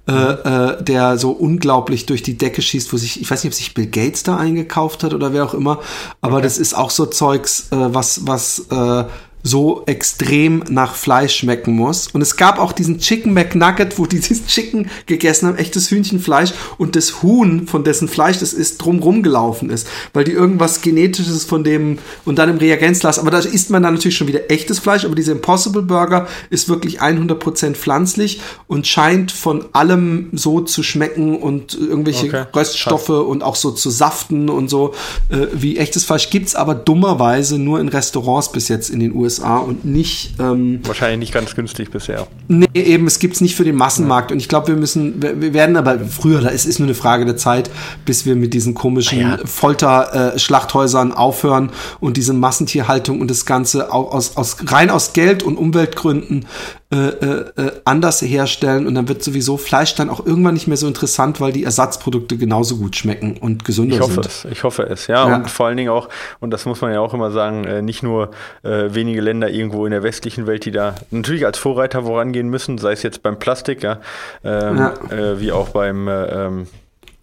[0.08, 3.56] äh, äh, der so unglaublich durch die Decke schießt, wo sich, ich weiß nicht, ob
[3.56, 5.80] sich Bill Gates da eingekauft hat oder wer auch immer,
[6.20, 6.42] aber okay.
[6.42, 9.04] das ist auch so Zeugs, äh, was, was äh,
[9.42, 12.08] so extrem nach Fleisch schmecken muss.
[12.08, 16.52] Und es gab auch diesen Chicken McNugget, wo die dieses Chicken gegessen haben, echtes Hühnchenfleisch
[16.78, 21.44] und das Huhn, von dessen Fleisch das ist, drumrum gelaufen ist, weil die irgendwas Genetisches
[21.44, 24.78] von dem und dann im Reagenzglas, aber da isst man dann natürlich schon wieder echtes
[24.78, 30.82] Fleisch, aber dieser Impossible Burger ist wirklich 100% pflanzlich und scheint von allem so zu
[30.82, 32.44] schmecken und irgendwelche okay.
[32.54, 33.24] Röststoffe Krass.
[33.24, 34.94] und auch so zu saften und so
[35.28, 39.31] äh, wie echtes Fleisch gibt's aber dummerweise nur in Restaurants bis jetzt in den USA
[39.40, 40.34] USA und nicht.
[40.38, 42.26] Ähm, Wahrscheinlich nicht ganz günstig bisher.
[42.48, 44.30] Nee, eben, es gibt es nicht für den Massenmarkt.
[44.30, 44.34] Ja.
[44.34, 47.24] Und ich glaube, wir müssen, wir werden aber früher, da ist, ist nur eine Frage
[47.24, 47.70] der Zeit,
[48.04, 49.38] bis wir mit diesen komischen ja.
[49.44, 55.42] Folter-Schlachthäusern äh, aufhören und diese Massentierhaltung und das Ganze auch aus, aus, rein aus Geld-
[55.42, 56.46] und Umweltgründen
[56.92, 60.76] äh, äh, äh, anders herstellen und dann wird sowieso Fleisch dann auch irgendwann nicht mehr
[60.76, 64.26] so interessant, weil die Ersatzprodukte genauso gut schmecken und gesünder ich hoffe sind.
[64.26, 65.26] Es, ich hoffe es, ja.
[65.26, 65.36] ja.
[65.36, 68.02] Und vor allen Dingen auch, und das muss man ja auch immer sagen, äh, nicht
[68.02, 72.50] nur äh, wenige Länder irgendwo in der westlichen Welt, die da natürlich als Vorreiter vorangehen
[72.50, 73.98] müssen, sei es jetzt beim Plastik, ja,
[74.44, 75.40] ähm, ja.
[75.40, 76.66] Wie auch beim ähm,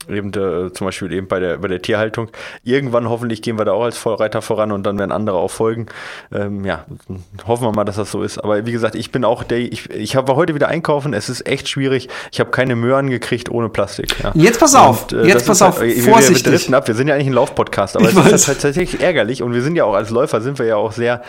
[0.10, 2.30] eben äh, zum Beispiel eben bei der, bei der Tierhaltung.
[2.64, 5.88] Irgendwann hoffentlich gehen wir da auch als Vorreiter voran und dann werden andere auch folgen.
[6.32, 6.86] Ähm, ja,
[7.48, 8.38] hoffen wir mal, dass das so ist.
[8.38, 11.48] Aber wie gesagt, ich bin auch der, ich, ich war heute wieder einkaufen, es ist
[11.48, 12.10] echt schwierig.
[12.32, 14.16] Ich habe keine Möhren gekriegt ohne Plastik.
[14.22, 14.32] Ja.
[14.34, 16.46] Jetzt pass auf, und, äh, jetzt pass auf, halt, vorsichtig.
[16.46, 16.88] Wir, wir, ab.
[16.88, 18.34] wir sind ja eigentlich ein Laufpodcast, aber ich es weiß.
[18.34, 20.92] ist halt tatsächlich ärgerlich und wir sind ja auch als Läufer sind wir ja auch
[20.92, 21.22] sehr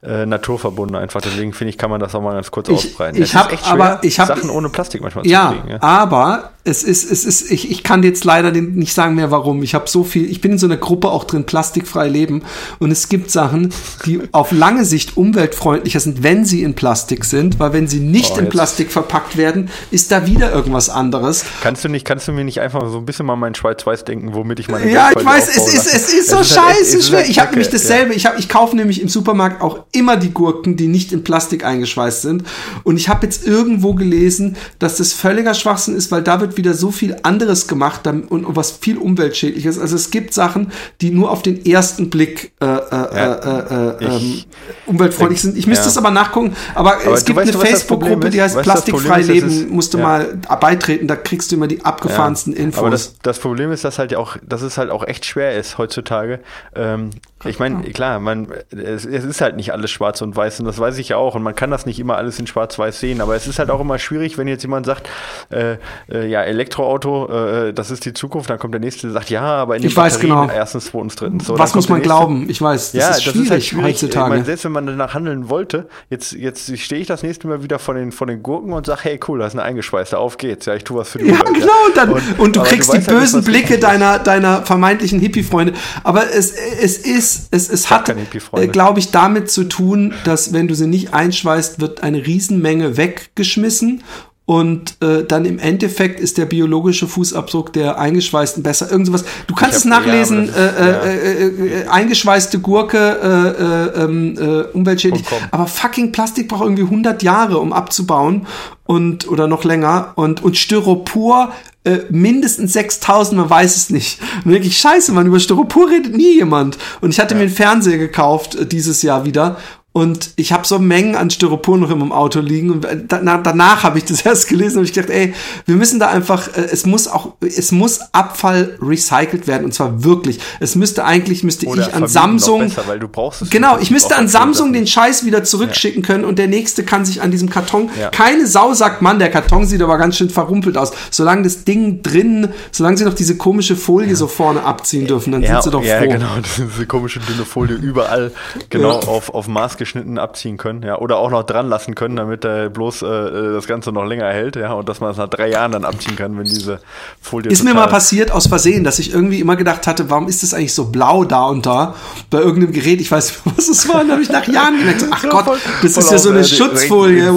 [0.00, 1.20] äh, naturverbunden einfach.
[1.20, 3.20] Deswegen finde ich, kann man das auch mal ganz kurz ich, ausbreiten.
[3.20, 5.70] Ich habe aber ich habe Sachen ohne Plastik manchmal ja, zu kriegen.
[5.70, 9.60] Ja, aber es ist es ist ich, ich kann jetzt leider nicht sagen mehr warum.
[9.64, 12.44] Ich habe so viel, ich bin in so einer Gruppe auch drin plastikfrei leben
[12.78, 13.74] und es gibt Sachen,
[14.06, 18.34] die auf lange Sicht umweltfreundlicher sind, wenn sie in Plastik sind, weil wenn sie nicht
[18.36, 21.44] oh, in Plastik verpackt werden, ist da wieder irgendwas anderes.
[21.60, 24.32] Kannst du nicht kannst du mir nicht einfach so ein bisschen mal mein Schwarz-Weiß denken,
[24.34, 27.04] womit ich meine Ja, ich weiß, es ist, es ist so es scheiße ist halt,
[27.04, 27.18] schwer.
[27.18, 28.16] Halt ich habe nämlich dasselbe, ja.
[28.16, 31.64] ich habe ich kaufe nämlich im Supermarkt auch immer die Gurken, die nicht in Plastik
[31.64, 32.44] eingeschweißt sind.
[32.84, 36.74] Und ich habe jetzt irgendwo gelesen, dass das völliger Schwachsinn ist, weil da wird wieder
[36.74, 39.78] so viel anderes gemacht und, was viel umweltschädliches.
[39.78, 44.04] Also es gibt Sachen, die nur auf den ersten Blick äh, äh, ja, äh, äh,
[44.04, 44.44] äh ähm,
[44.86, 45.56] umweltfreundlich sind.
[45.56, 45.90] Ich müsste ja.
[45.90, 46.54] es aber nachgucken.
[46.74, 49.48] Aber, aber es gibt weißt, eine Facebook-Gruppe, die heißt weißt, Plastikfrei Leben.
[49.48, 50.04] Ist, musst du ja.
[50.04, 51.06] mal beitreten.
[51.06, 52.80] Da kriegst du immer die abgefahrensten Infos.
[52.80, 55.78] Aber das, das, Problem ist, dass halt auch, dass es halt auch echt schwer ist
[55.78, 56.40] heutzutage.
[56.74, 57.10] Ähm,
[57.44, 60.78] ich meine, klar, man, es, es ist halt nicht alles schwarz und weiß und das
[60.78, 63.36] weiß ich ja auch und man kann das nicht immer alles in schwarz-weiß sehen, aber
[63.36, 65.08] es ist halt auch immer schwierig, wenn jetzt jemand sagt,
[65.50, 65.76] äh,
[66.10, 67.28] äh, ja, Elektroauto,
[67.68, 69.90] äh, das ist die Zukunft, dann kommt der nächste, der sagt, ja, aber in den
[69.90, 70.48] ich weiß genau.
[70.48, 71.46] erstens, zweitens, drittens.
[71.46, 72.50] So, Was muss man glauben?
[72.50, 74.26] Ich weiß, das ja, ist schwierig, das ist halt schwierig heutzutage.
[74.26, 77.62] Ich meine, selbst wenn man danach handeln wollte, jetzt, jetzt stehe ich das nächste Mal
[77.62, 80.38] wieder vor den, vor den Gurken und sage, hey, cool, das ist eine eingeschweißte, auf
[80.38, 82.62] geht's, ja, ich tue was für die Ja, Umwelt, genau, und, dann, und, und du
[82.62, 87.68] kriegst du die bösen halt, Blicke deiner, deiner vermeintlichen Hippie-Freunde, aber es, es ist, es,
[87.68, 92.02] es hat, äh, glaube ich, damit zu tun, dass wenn du sie nicht einschweißt, wird
[92.02, 94.02] eine Riesenmenge weggeschmissen
[94.48, 98.90] und äh, dann im Endeffekt ist der biologische Fußabdruck der eingeschweißten besser.
[98.90, 99.26] Irgendwas.
[99.46, 100.46] Du kannst hab, es nachlesen.
[100.46, 105.26] Ja, das, äh, äh, äh, äh, eingeschweißte Gurke, äh, äh, ähm, äh, umweltschädlich.
[105.50, 108.46] Aber fucking Plastik braucht irgendwie 100 Jahre, um abzubauen
[108.88, 110.12] und oder noch länger.
[110.16, 111.52] Und und Styropor
[111.84, 114.18] äh, mindestens 6000, man weiß es nicht.
[114.44, 116.78] Und wirklich scheiße, man über Styropor redet nie jemand.
[117.02, 117.38] Und ich hatte ja.
[117.38, 119.58] mir einen Fernseher gekauft äh, dieses Jahr wieder
[119.92, 122.70] und ich habe so Mengen an Styropor noch im Auto liegen.
[122.70, 126.08] Und danach, danach habe ich das erst gelesen und ich gedacht, ey, wir müssen da
[126.08, 130.38] einfach, äh, es muss auch, es muss Abfall recycelt werden und zwar wirklich.
[130.60, 132.60] Es müsste eigentlich, müsste Oder ich an Samsung.
[132.60, 136.06] Besser, weil du brauchst es genau, ich müsste an Samsung den Scheiß wieder zurückschicken ja.
[136.06, 137.90] können und der nächste kann sich an diesem Karton.
[137.98, 138.10] Ja.
[138.10, 140.92] Keine Sau sagt, Mann, der Karton sieht aber ganz schön verrumpelt aus.
[141.10, 144.16] Solange das Ding drin, solange sie noch diese komische Folie ja.
[144.16, 145.88] so vorne abziehen dürfen, dann sind sie doch froh.
[145.88, 148.32] Ja, genau, diese komische dünne Folie überall,
[148.68, 152.44] genau auf, auf Maß maßgeschnitten abziehen können, ja, oder auch noch dran lassen können, damit
[152.44, 155.48] äh, bloß äh, das Ganze noch länger hält, ja, und dass man es nach drei
[155.48, 156.80] Jahren dann abziehen kann, wenn diese
[157.20, 157.50] Folie.
[157.50, 160.54] Ist mir mal passiert aus Versehen, dass ich irgendwie immer gedacht hatte, warum ist das
[160.54, 161.94] eigentlich so blau da und da
[162.30, 163.00] bei irgendeinem Gerät?
[163.00, 164.00] Ich weiß nicht, was es war.
[164.00, 167.32] Dann habe ich nach Jahren gedacht, ach Gott, das ist ja so eine Schutzfolie.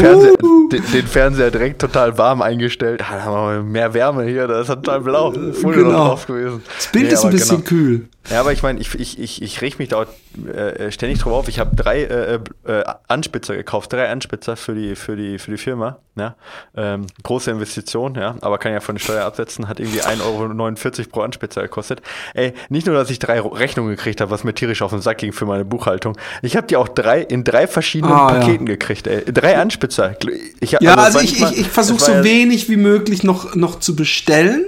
[0.72, 3.02] Den, den, Fernseher, direkt total warm eingestellt.
[3.02, 5.34] Da haben wir mehr Wärme hier, da ist total blau.
[5.54, 6.08] Folie genau.
[6.08, 6.64] drauf gewesen.
[6.78, 7.68] Das Bild ist ein bisschen genau.
[7.68, 8.08] kühl.
[8.30, 10.06] Ja, aber ich meine, ich, ich, ich, ich reg mich da
[10.48, 11.48] äh, ständig drauf auf.
[11.50, 15.58] Ich habe drei äh, äh, Anspitzer gekauft, drei Anspitzer für die, für die, für die
[15.58, 16.00] Firma.
[16.16, 16.36] Ja?
[16.76, 21.10] Ähm, große Investition, ja, aber kann ja von der Steuer absetzen, hat irgendwie 1,49 Euro
[21.10, 22.02] pro Anspitzer gekostet.
[22.34, 25.20] Ey, nicht nur, dass ich drei Rechnungen gekriegt habe, was mir tierisch auf den Sack
[25.20, 26.18] ging für meine Buchhaltung.
[26.42, 28.74] Ich habe die auch drei in drei verschiedenen ah, Paketen ja.
[28.74, 29.26] gekriegt, ey.
[29.26, 30.16] Drei Anspitzer.
[30.60, 33.96] Ich, ja, also, also ich, ich, ich versuche so wenig wie möglich noch, noch zu
[33.96, 34.66] bestellen.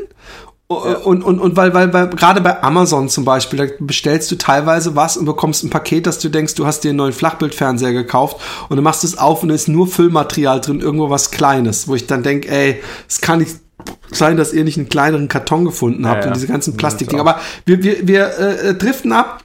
[0.74, 4.96] Und, und, und weil, weil bei, gerade bei Amazon zum Beispiel, da bestellst du teilweise
[4.96, 8.38] was und bekommst ein Paket, dass du denkst, du hast dir einen neuen Flachbildfernseher gekauft
[8.70, 11.96] und du machst es auf und da ist nur Füllmaterial drin, irgendwo was Kleines, wo
[11.96, 13.58] ich dann denke, ey, es kann nicht
[14.12, 17.22] sein, dass ihr nicht einen kleineren Karton gefunden habt ja, und diese ganzen Plastikdinger.
[17.22, 19.43] Aber wir, wir, wir äh, driften ab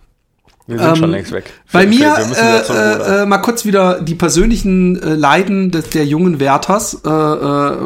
[0.68, 1.50] wir sind ähm, schon längst weg.
[1.72, 6.40] Bei Philipp, mir, äh, äh, mal kurz wieder die persönlichen äh, Leiden des, der jungen
[6.40, 7.00] Wärters.
[7.06, 7.76] Äh, äh,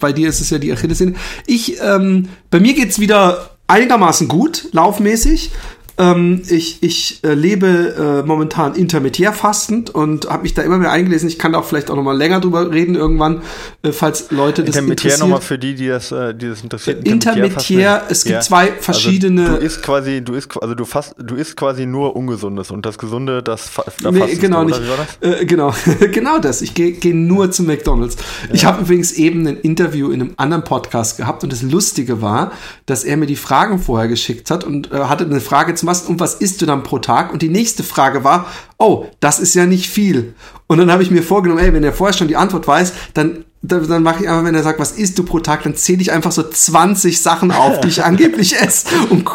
[0.00, 1.14] bei dir ist es ja die Achillessehne.
[1.46, 5.52] Ich, ähm, bei mir geht's wieder einigermaßen gut, laufmäßig.
[5.98, 10.92] Ähm, ich ich äh, lebe äh, momentan intermittär fastend und habe mich da immer mehr
[10.92, 11.28] eingelesen.
[11.28, 13.42] Ich kann da auch vielleicht auch noch mal länger drüber reden irgendwann,
[13.82, 17.06] äh, falls Leute das intermittär nochmal für die, die das, äh, die das interessiert.
[17.06, 18.40] Intermittär, es gibt ja.
[18.40, 19.42] zwei verschiedene.
[19.46, 22.86] Also du isst quasi, du isst, also du fast, du isst quasi nur Ungesundes und
[22.86, 23.68] das Gesunde, das
[24.00, 24.80] da nee, genau du, nicht.
[25.20, 25.74] Äh, genau,
[26.12, 26.62] genau das.
[26.62, 28.16] Ich gehe geh nur zu McDonald's.
[28.48, 28.54] Ja.
[28.54, 32.52] Ich habe übrigens eben ein Interview in einem anderen Podcast gehabt und das Lustige war,
[32.86, 36.08] dass er mir die Fragen vorher geschickt hat und äh, hatte eine Frage zum machst
[36.08, 37.32] und was isst du dann pro Tag?
[37.32, 38.46] Und die nächste Frage war,
[38.78, 40.34] oh, das ist ja nicht viel.
[40.68, 43.44] Und dann habe ich mir vorgenommen, ey, wenn der vorher schon die Antwort weiß, dann
[43.60, 46.00] dann, dann mache ich einfach, wenn er sagt, was isst du pro Tag, dann zähle
[46.00, 49.28] ich einfach so 20 Sachen auf, die ich angeblich esse und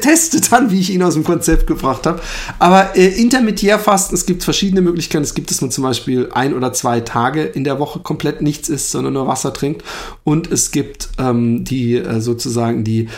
[0.00, 2.20] teste dann, wie ich ihn aus dem Konzept gebracht habe.
[2.58, 5.22] Aber äh, Intermediärfasten, es gibt verschiedene Möglichkeiten.
[5.22, 8.68] Es gibt, dass man zum Beispiel ein oder zwei Tage in der Woche komplett nichts
[8.68, 9.84] isst, sondern nur Wasser trinkt.
[10.24, 13.08] Und es gibt ähm, die äh, sozusagen die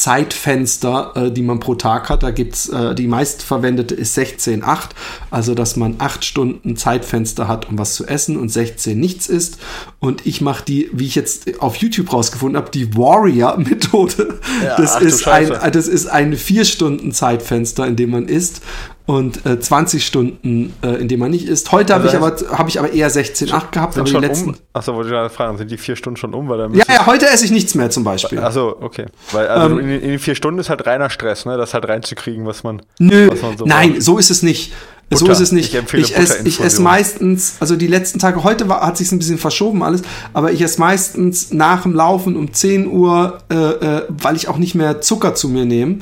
[0.00, 2.22] Essenszeitfenster, äh, die man pro Tag hat.
[2.22, 4.90] Da gibt's äh, die meistverwendete ist 16,8,
[5.30, 9.58] also dass man acht Stunden Zeitfenster hat, um was zu essen und 16 nichts isst.
[9.98, 14.40] Und ich mache die, wie ich jetzt auf YouTube rausgefunden habe, die Warrior-Methode.
[14.64, 18.62] Ja, das, ist ein, das ist ein vier Stunden Zeitfenster, in dem man isst
[19.10, 21.72] und äh, 20 Stunden, äh, in dem man nicht isst.
[21.72, 23.94] Heute habe ich aber habe ich aber eher 16,8 gehabt.
[23.94, 24.50] Sind aber die letzten.
[24.50, 24.56] Um?
[24.72, 26.48] Achso, wollte ich gerade fragen, sind die vier Stunden schon um?
[26.48, 28.38] Weil dann ja, ja, heute esse ich nichts mehr zum Beispiel.
[28.38, 29.06] Achso, okay.
[29.32, 31.56] Weil also ähm, in, in, den vier Stunden ist halt reiner Stress, ne?
[31.56, 32.82] Das halt reinzukriegen, was man.
[32.98, 34.02] Nö, was man so nein, braucht.
[34.02, 34.72] so ist es nicht.
[35.10, 35.26] Butter.
[35.26, 35.74] So ist es nicht.
[35.74, 39.18] Ich, ich esse ich ess meistens, also die letzten Tage, heute war, hat sich ein
[39.18, 44.02] bisschen verschoben alles, aber ich esse meistens nach dem Laufen um 10 Uhr, äh, äh,
[44.08, 45.98] weil ich auch nicht mehr Zucker zu mir nehme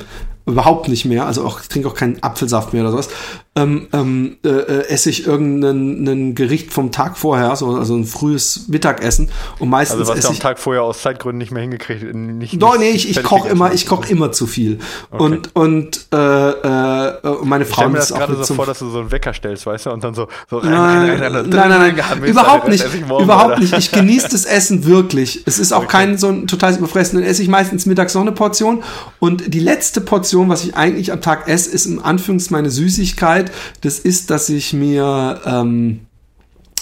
[0.51, 3.09] überhaupt nicht mehr, also auch, ich trinke auch keinen Apfelsaft mehr oder sowas,
[3.55, 8.67] ähm, ähm, äh, äh, esse ich irgendein Gericht vom Tag vorher, so, also ein frühes
[8.67, 12.61] Mittagessen und meistens Also was du am Tag vorher aus Zeitgründen nicht mehr hingekriegt nicht,
[12.61, 14.79] Doch, nee, ich, ich koche immer, ich koche immer zu viel.
[15.11, 15.23] Okay.
[15.23, 18.99] Und, und äh, äh, meine Frau ich mir das gerade so vor, dass du so
[18.99, 21.69] einen Wecker stellst, weißt du, und dann so, so rein, nein, rein, rein, rein, nein,
[21.69, 23.77] nein, nein, überhaupt nicht, überhaupt nicht.
[23.77, 25.43] Ich genieße das Essen wirklich.
[25.45, 25.91] Es ist auch okay.
[25.91, 27.19] kein so ein totales Überfressen.
[27.19, 28.83] Dann esse ich meistens mittags noch eine Portion
[29.19, 33.51] und die letzte Portion, was ich eigentlich am Tag esse, ist im Anführungs meine Süßigkeit.
[33.81, 36.01] Das ist ist, dass ich mir, ähm,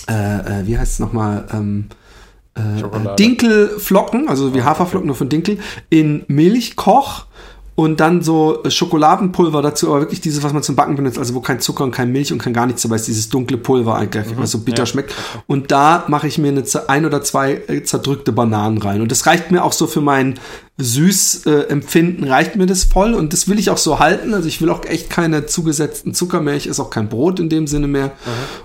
[0.09, 1.85] äh, äh wie heißt es nochmal, ähm,
[2.55, 7.25] äh, Dinkelflocken, also wie ah, Haferflocken nur von Dinkel, in Milch koch
[7.79, 11.41] und dann so Schokoladenpulver dazu, aber wirklich dieses, was man zum Backen benutzt, also wo
[11.41, 14.35] kein Zucker und kein Milch und kein gar nichts dabei ist, dieses dunkle Pulver eigentlich,
[14.35, 14.85] mhm, was so bitter ja.
[14.87, 15.13] schmeckt.
[15.45, 19.01] Und da mache ich mir eine ein oder zwei äh, zerdrückte Bananen rein.
[19.01, 20.39] Und das reicht mir auch so für mein
[20.79, 24.33] Süßempfinden, äh, reicht mir das voll und das will ich auch so halten.
[24.33, 27.47] Also ich will auch echt keine zugesetzten Zucker mehr, ich esse auch kein Brot in
[27.47, 28.07] dem Sinne mehr.
[28.07, 28.11] Mhm.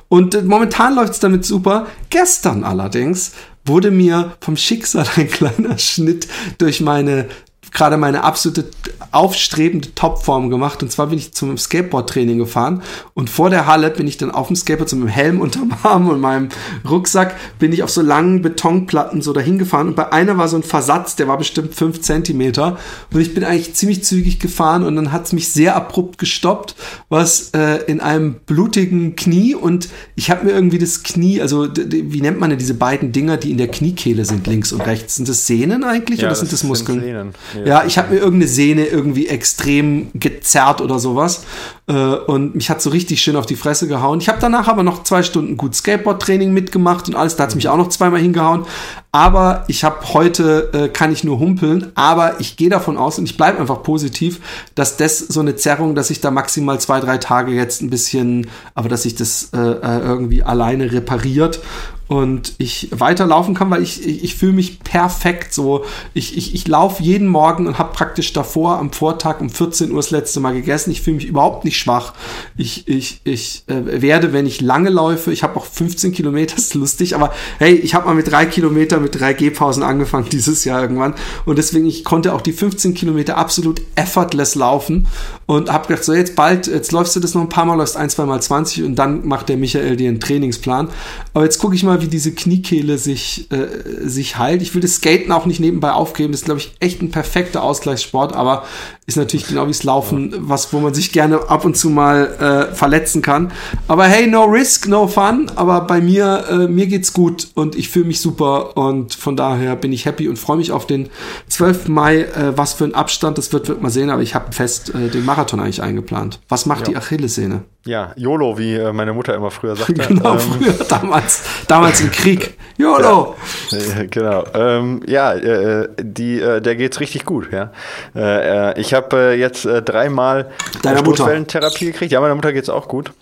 [0.09, 1.87] Und äh, momentan läuft es damit super.
[2.09, 3.33] Gestern allerdings
[3.67, 7.27] wurde mir vom Schicksal ein kleiner Schnitt durch meine
[7.73, 8.67] gerade meine absolute
[9.13, 10.83] aufstrebende Topform gemacht.
[10.83, 12.83] Und zwar bin ich zum Skateboard-Training gefahren
[13.15, 15.73] und vor der Halle bin ich dann auf dem Skateboard so mit dem Helm unterm
[15.83, 16.49] Arm und meinem
[16.89, 20.57] Rucksack bin ich auf so langen Betonplatten so dahin gefahren und bei einer war so
[20.57, 22.79] ein Versatz, der war bestimmt fünf Zentimeter
[23.13, 26.75] und ich bin eigentlich ziemlich zügig gefahren und dann hat es mich sehr abrupt gestoppt,
[27.09, 32.21] was äh, in einem blutigen Knie und ich habe mir irgendwie das Knie, also wie
[32.21, 35.17] nennt man denn diese beiden Dinger, die in der Kniekehle sind, links und rechts?
[35.17, 37.01] Sind das Sehnen eigentlich ja, oder sind das Muskeln?
[37.01, 37.35] Sehnen.
[37.55, 41.45] Ja, ich habe mir irgendeine Sehne irgendwie extrem gezerrt oder sowas.
[41.89, 44.21] Äh, und mich hat so richtig schön auf die Fresse gehauen.
[44.21, 47.37] Ich habe danach aber noch zwei Stunden gut Skateboard-Training mitgemacht und alles.
[47.37, 48.65] Da hat mich auch noch zweimal hingehauen.
[49.11, 53.25] Aber ich habe heute, äh, kann ich nur humpeln, aber ich gehe davon aus und
[53.25, 54.41] ich bleibe einfach positiv,
[54.75, 58.47] dass das so eine Zerrung, dass ich da maximal zwei, drei Tage jetzt ein bisschen,
[58.75, 61.61] aber dass sich das äh, äh irgendwie alleine repariert
[62.09, 65.85] und ich weiterlaufen kann, weil ich, ich, ich fühle mich perfekt so.
[66.15, 69.97] Ich, ich, ich laufe jeden Morgen und habe praktisch davor am Vortag um 14 Uhr
[69.97, 70.91] das letzte Mal gegessen.
[70.91, 72.15] Ich fühle mich überhaupt nicht schwach.
[72.57, 76.75] Ich, ich, ich äh, werde, wenn ich lange läufe, ich habe auch 15 Kilometer, ist
[76.75, 80.83] lustig, aber hey, ich habe mal mit drei Kilometer mit drei Gehpausen angefangen dieses Jahr
[80.83, 81.15] irgendwann.
[81.45, 85.07] Und deswegen, ich konnte auch die 15 Kilometer absolut effortless laufen
[85.47, 87.97] und habe gedacht, so jetzt bald, jetzt läufst du das noch ein paar Mal, läufst
[87.97, 90.89] ein, zwei Mal 20 und dann macht der Michael dir einen Trainingsplan.
[91.35, 94.63] Aber jetzt gucke ich mal, wie diese Kniekehle sich, äh, sich heilt.
[94.63, 96.33] Ich will das Skaten auch nicht nebenbei aufgeben.
[96.33, 98.65] Das ist, glaube ich, echt ein perfekter Ausgleichssport, aber
[99.05, 102.69] ist natürlich genau wie es Laufen, was, wo man sich gerne ab und zu mal
[102.71, 103.51] äh, verletzen kann.
[103.89, 105.51] Aber hey, no risk, no fun.
[105.57, 109.75] Aber bei mir, äh, mir geht's gut und ich fühle mich super und von daher
[109.75, 111.09] bin ich happy und freue mich auf den
[111.49, 111.89] 12.
[111.89, 112.21] Mai.
[112.21, 115.09] Äh, was für ein Abstand, das wird, wird man sehen, aber ich habe fest äh,
[115.09, 116.39] den Marathon eigentlich eingeplant.
[116.49, 116.93] Was macht ja.
[116.93, 117.65] die Achillessehne?
[117.85, 119.95] Ja, YOLO, wie äh, meine Mutter immer früher sagte.
[120.09, 122.57] genau, ähm, früher, damals, damals im Krieg.
[122.77, 123.35] YOLO!
[123.71, 124.45] Ja, genau.
[124.55, 127.73] Ähm, ja, äh, die, äh, der geht's richtig gut, ja.
[128.15, 130.51] Äh, äh, ich habe jetzt dreimal
[130.85, 132.13] Stoßwellentherapie gekriegt.
[132.13, 133.13] Ja, meiner Mutter geht's auch gut.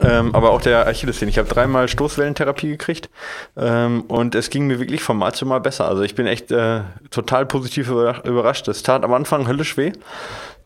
[0.00, 1.30] Ähm, aber auch der Achillessehne.
[1.30, 3.08] Ich habe dreimal Stoßwellentherapie gekriegt
[3.56, 5.88] ähm, und es ging mir wirklich von Mal zu Mal besser.
[5.88, 8.68] Also ich bin echt äh, total positiv überrascht.
[8.68, 9.92] Es tat am Anfang höllisch weh.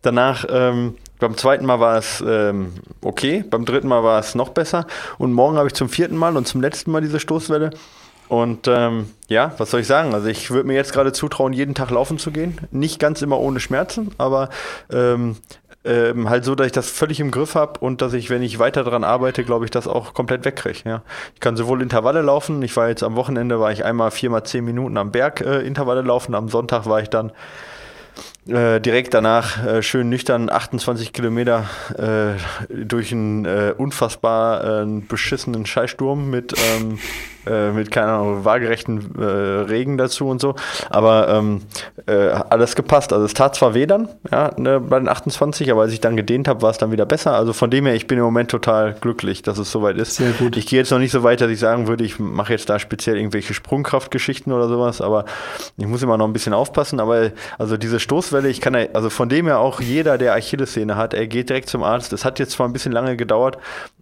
[0.02, 4.48] Danach ähm, beim zweiten Mal war es ähm, okay, beim dritten Mal war es noch
[4.48, 4.86] besser
[5.18, 7.70] und morgen habe ich zum vierten Mal und zum letzten Mal diese Stoßwelle.
[8.30, 10.14] Und ähm, ja, was soll ich sagen?
[10.14, 12.58] Also ich würde mir jetzt gerade zutrauen, jeden Tag laufen zu gehen.
[12.70, 14.50] Nicht ganz immer ohne Schmerzen, aber
[14.92, 15.34] ähm,
[15.84, 18.60] ähm, halt so, dass ich das völlig im Griff habe und dass ich, wenn ich
[18.60, 20.82] weiter daran arbeite, glaube ich, das auch komplett wegkriege.
[20.84, 21.02] Ja.
[21.34, 24.64] Ich kann sowohl Intervalle laufen, ich war jetzt am Wochenende, war ich einmal viermal zehn
[24.64, 27.32] Minuten am Berg äh, Intervalle laufen, am Sonntag war ich dann
[28.46, 31.64] äh, direkt danach äh, schön nüchtern 28 Kilometer
[31.98, 36.98] äh, durch einen äh, unfassbar äh, beschissenen Scheißsturm mit ähm,
[37.46, 40.54] äh, mit keine Ahnung, waagerechten äh, Regen dazu und so.
[40.90, 41.62] Aber ähm,
[42.06, 43.12] äh, alles gepasst.
[43.12, 46.16] Also es tat zwar weh dann, ja, ne, bei den 28, aber als ich dann
[46.16, 47.34] gedehnt habe, war es dann wieder besser.
[47.34, 50.16] Also von dem her, ich bin im Moment total glücklich, dass es soweit ist.
[50.16, 50.56] Sehr gut.
[50.56, 52.78] Ich gehe jetzt noch nicht so weit, dass ich sagen würde, ich mache jetzt da
[52.78, 55.24] speziell irgendwelche Sprungkraftgeschichten oder sowas, aber
[55.76, 57.00] ich muss immer noch ein bisschen aufpassen.
[57.00, 60.96] Aber also diese Stoßwelle, ich kann ja, also von dem her auch jeder, der Achillessehne
[60.96, 62.12] hat, er geht direkt zum Arzt.
[62.12, 63.58] Das hat jetzt zwar ein bisschen lange gedauert,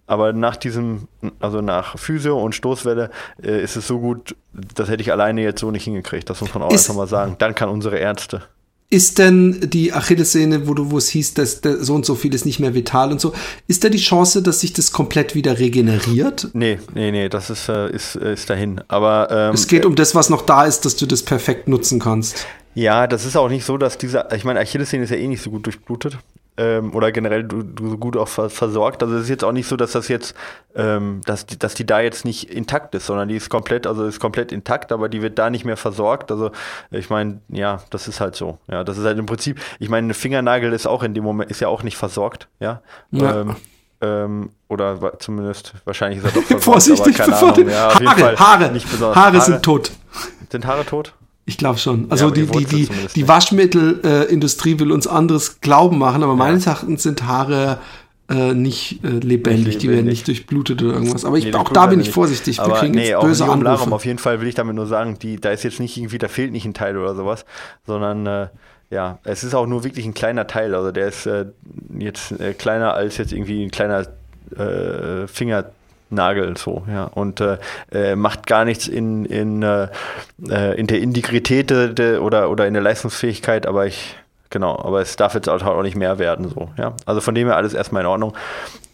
[0.08, 1.06] aber nach diesem,
[1.38, 3.10] also nach Physio und Stoßwelle
[3.42, 6.28] äh, ist es so gut, das hätte ich alleine jetzt so nicht hingekriegt.
[6.28, 7.36] Das muss man auch ist, einfach mal sagen.
[7.38, 8.42] Dann kann unsere Ärzte.
[8.90, 12.46] Ist denn die Achillessehne, wo du, wo es hieß, dass so und so viel ist
[12.46, 13.34] nicht mehr vital und so,
[13.66, 16.48] ist da die Chance, dass sich das komplett wieder regeneriert?
[16.54, 18.80] Nee, nee, nee, das ist, äh, ist, ist dahin.
[18.88, 22.00] Aber ähm, es geht um das, was noch da ist, dass du das perfekt nutzen
[22.00, 22.46] kannst.
[22.74, 25.42] Ja, das ist auch nicht so, dass diese, ich meine, Achillessehne ist ja eh nicht
[25.42, 26.16] so gut durchblutet
[26.58, 29.02] ähm, oder generell du, du gut auch versorgt.
[29.02, 30.34] Also es ist jetzt auch nicht so, dass das jetzt,
[30.74, 34.04] ähm, dass, die, dass die da jetzt nicht intakt ist, sondern die ist komplett, also
[34.04, 36.32] ist komplett intakt, aber die wird da nicht mehr versorgt.
[36.32, 36.50] Also
[36.90, 38.58] ich meine, ja, das ist halt so.
[38.66, 41.50] Ja, das ist halt im Prinzip, ich meine, ein Fingernagel ist auch in dem Moment,
[41.50, 42.82] ist ja auch nicht versorgt, ja.
[43.12, 43.40] ja.
[43.40, 43.56] Ähm,
[44.00, 47.68] ähm, oder zumindest, wahrscheinlich ist er doch versorgt, Vorsichtig, aber keine Ahnung.
[47.68, 49.92] Ja, Haare, Haare, Haare, Haare sind tot.
[50.50, 51.14] Sind Haare tot?
[51.48, 52.10] Ich glaube schon.
[52.10, 56.36] Also ja, die, die, die, die Waschmittelindustrie äh, will uns anderes Glauben machen, aber ja.
[56.36, 57.78] meines Erachtens sind Haare
[58.28, 61.24] äh, nicht äh, lebendig, nicht die werden nicht durchblutet oder irgendwas.
[61.24, 62.58] Aber ich, nee, auch da bin ich vorsichtig.
[62.58, 63.90] Wir kriegen nee, jetzt böse auch Anrufe.
[63.90, 66.28] Auf jeden Fall will ich damit nur sagen, die, da ist jetzt nicht irgendwie, da
[66.28, 67.46] fehlt nicht ein Teil oder sowas,
[67.86, 68.48] sondern äh,
[68.90, 70.74] ja, es ist auch nur wirklich ein kleiner Teil.
[70.74, 71.46] Also der ist äh,
[71.98, 74.06] jetzt äh, kleiner als jetzt irgendwie ein kleiner
[75.26, 75.66] Finger
[76.10, 77.04] Nagel so, ja.
[77.04, 77.58] Und äh,
[77.92, 79.88] äh, macht gar nichts in, in, äh,
[80.48, 84.16] äh in der Integrität de, oder, oder in der Leistungsfähigkeit, aber ich,
[84.50, 86.94] genau, aber es darf jetzt auch nicht mehr werden, so, ja.
[87.06, 88.34] Also von dem her alles erstmal in Ordnung.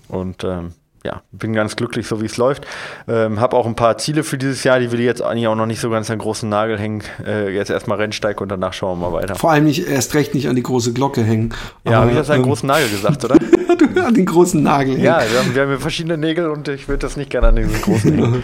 [0.08, 0.72] Und ähm,
[1.04, 2.66] ja, bin ganz glücklich, so wie es läuft.
[3.06, 5.54] Ähm, habe auch ein paar Ziele für dieses Jahr, die will ich jetzt eigentlich auch
[5.54, 7.02] noch nicht so ganz an großen Nagel hängen.
[7.24, 9.34] Äh, jetzt erstmal Rennsteig und danach schauen wir mal weiter.
[9.34, 11.54] Vor allem nicht erst recht nicht an die große Glocke hängen.
[11.84, 13.36] Ja, habe ich jetzt einen ähm, großen Nagel gesagt, oder?
[13.78, 14.98] du an den großen Nagel.
[14.98, 17.80] Ja, wir haben, wir haben verschiedene Nägel und ich würde das nicht gerne an diesen
[17.80, 18.42] großen hängen.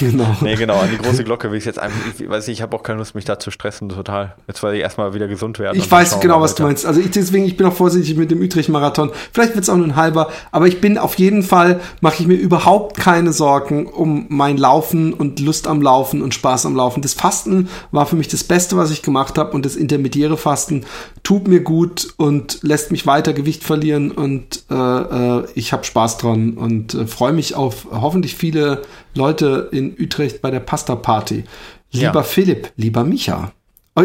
[0.00, 0.08] ja.
[0.08, 0.36] Genau.
[0.40, 2.76] Nee, genau, an die große Glocke will ich jetzt einfach, ich weiß nicht, ich habe
[2.76, 4.34] auch keine Lust, mich da zu stressen, total.
[4.46, 5.78] Jetzt weil ich erstmal wieder gesund werden.
[5.78, 6.86] Ich weiß genau, was du meinst.
[6.86, 9.10] Also ich, deswegen, ich bin auch vorsichtig mit dem Utrecht-Marathon.
[9.32, 12.26] Vielleicht wird es auch nur ein halber, aber ich bin auf jeden Fall, mache ich
[12.26, 16.76] mir überhaupt überhaupt keine Sorgen um mein Laufen und Lust am Laufen und Spaß am
[16.76, 17.02] Laufen.
[17.02, 20.84] Das Fasten war für mich das Beste, was ich gemacht habe und das intermediäre Fasten
[21.22, 26.18] tut mir gut und lässt mich weiter Gewicht verlieren und äh, äh, ich habe Spaß
[26.18, 28.82] dran und äh, freue mich auf hoffentlich viele
[29.14, 31.44] Leute in Utrecht bei der Pasta Party.
[31.92, 32.22] Lieber ja.
[32.22, 33.52] Philipp, lieber Micha.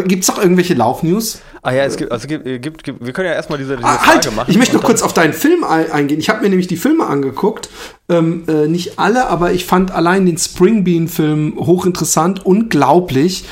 [0.06, 1.40] Gibt es noch irgendwelche Laufnews?
[1.62, 3.94] Ah ja, es gibt, also gibt, gibt, gibt wir können ja erstmal diese, diese ah,
[3.94, 4.50] Frage halt, machen.
[4.50, 6.20] Ich möchte noch kurz auf deinen Film eingehen.
[6.20, 7.68] Ich habe mir nämlich die Filme angeguckt.
[8.08, 13.46] Ähm, äh, nicht alle, aber ich fand allein den Springbean-Film hochinteressant, unglaublich.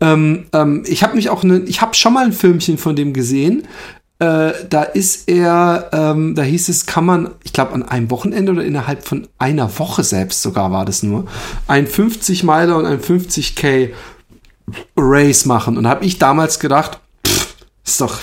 [0.00, 3.12] Ähm, ähm, ich habe mich auch ne, ich habe schon mal ein Filmchen von dem
[3.12, 3.68] gesehen.
[4.22, 8.52] Äh, da ist er, ähm, da hieß es, kann man, ich glaube, an einem Wochenende
[8.52, 11.24] oder innerhalb von einer Woche selbst sogar war das nur,
[11.66, 13.90] ein 50 Meiler und ein 50k
[14.96, 15.76] Race machen.
[15.76, 18.20] Und habe ich damals gedacht, pff, ist doch,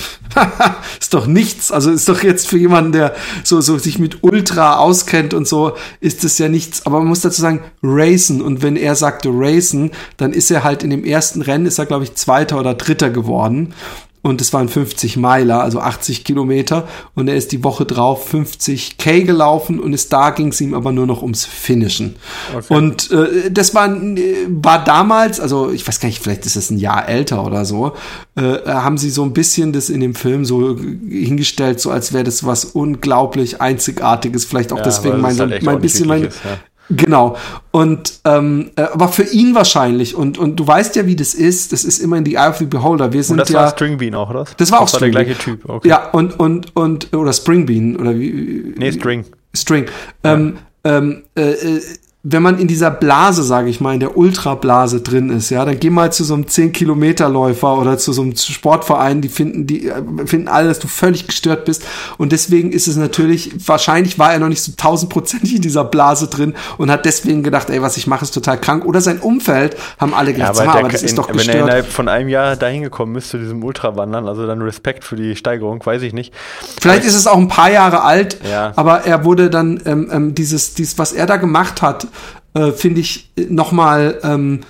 [1.01, 1.69] ist doch nichts.
[1.69, 5.75] Also ist doch jetzt für jemanden, der so, so sich mit Ultra auskennt und so,
[5.99, 6.85] ist es ja nichts.
[6.85, 8.41] Aber man muss dazu sagen, racen.
[8.41, 11.87] Und wenn er sagte racen, dann ist er halt in dem ersten Rennen, ist er,
[11.87, 13.73] glaube ich, Zweiter oder Dritter geworden
[14.21, 18.97] und es waren 50 Meiler, also 80 Kilometer und er ist die Woche drauf 50
[18.97, 22.17] K gelaufen und ist da ging es ihm aber nur noch ums Finishen.
[22.53, 22.73] Okay.
[22.73, 26.79] Und äh, das war, war damals, also ich weiß gar nicht, vielleicht ist es ein
[26.79, 27.93] Jahr älter oder so,
[28.35, 32.25] äh, haben sie so ein bisschen das in dem Film so hingestellt, so als wäre
[32.25, 36.57] das was unglaublich Einzigartiges, vielleicht auch ja, deswegen mein, halt mein bisschen mein, ist, ja.
[36.89, 37.35] Genau.
[37.71, 40.15] Und ähm, äh, aber für ihn wahrscheinlich.
[40.15, 41.71] Und, und du weißt ja, wie das ist.
[41.71, 43.13] Das ist immer in the eye of the beholder.
[43.13, 44.45] Wir sind und das ja, war Stringbean auch, oder?
[44.57, 45.19] Das war auch das Stringbean.
[45.19, 45.69] War der gleiche Typ.
[45.69, 45.87] Okay.
[45.87, 48.73] Ja, und, und, und, oder Springbean, oder wie?
[48.75, 49.25] Nee, String.
[49.55, 49.85] String.
[50.23, 50.33] Ja.
[50.33, 51.81] Ähm, ähm, äh, äh
[52.21, 55.79] wenn man in dieser Blase, sage ich mal, in der Ultrablase drin ist, ja, dann
[55.79, 60.03] geh mal zu so einem 10-Kilometer-Läufer oder zu so einem Sportverein, die finden, die äh,
[60.25, 61.85] finden alle, dass du völlig gestört bist.
[62.17, 66.27] Und deswegen ist es natürlich, wahrscheinlich war er noch nicht so tausendprozentig in dieser Blase
[66.27, 68.83] drin und hat deswegen gedacht, ey, was ich mache, ist total krank.
[68.83, 71.47] Oder sein Umfeld haben alle gedacht, ja, aber, aber das ist in, doch gestört.
[71.47, 75.05] Wenn er innerhalb von einem Jahr dahin gekommen ist zu diesem Ultrawandern, also dann Respekt
[75.05, 76.33] für die Steigerung, weiß ich nicht.
[76.81, 78.73] Vielleicht ist es auch ein paar Jahre alt, ja.
[78.75, 82.08] aber er wurde dann ähm, ähm, dieses, dieses, was er da gemacht hat,
[82.53, 84.61] äh, finde ich nochmal, ähm,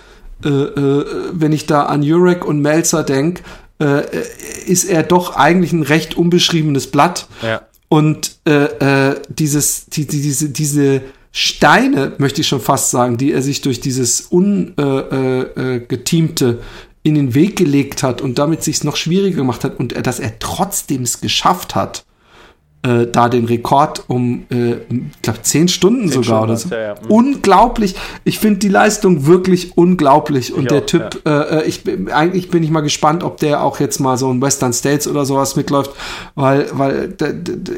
[0.44, 3.44] äh, äh, wenn ich da an Jurek und Melzer denke,
[3.82, 4.04] äh,
[4.66, 7.28] ist er doch eigentlich ein recht unbeschriebenes Blatt.
[7.42, 7.62] Ja.
[7.88, 13.32] Und äh, äh, dieses, die, die, diese, diese Steine, möchte ich schon fast sagen, die
[13.32, 16.58] er sich durch dieses ungeteamte äh, äh,
[17.04, 20.20] in den Weg gelegt hat und damit sich es noch schwieriger gemacht hat und dass
[20.20, 22.04] er trotzdem es geschafft hat,
[22.82, 26.70] äh, da den Rekord um, äh, ich glaube, zehn Stunden zehn sogar Stunden oder so.
[26.70, 26.96] Ja, ja.
[26.96, 27.12] Mhm.
[27.12, 27.96] Unglaublich.
[28.24, 30.54] Ich finde die Leistung wirklich unglaublich.
[30.54, 31.42] Und ich der auch, Typ, ja.
[31.42, 34.72] äh, ich eigentlich bin ich mal gespannt, ob der auch jetzt mal so in Western
[34.72, 35.92] States oder sowas mitläuft,
[36.36, 37.16] weil, weil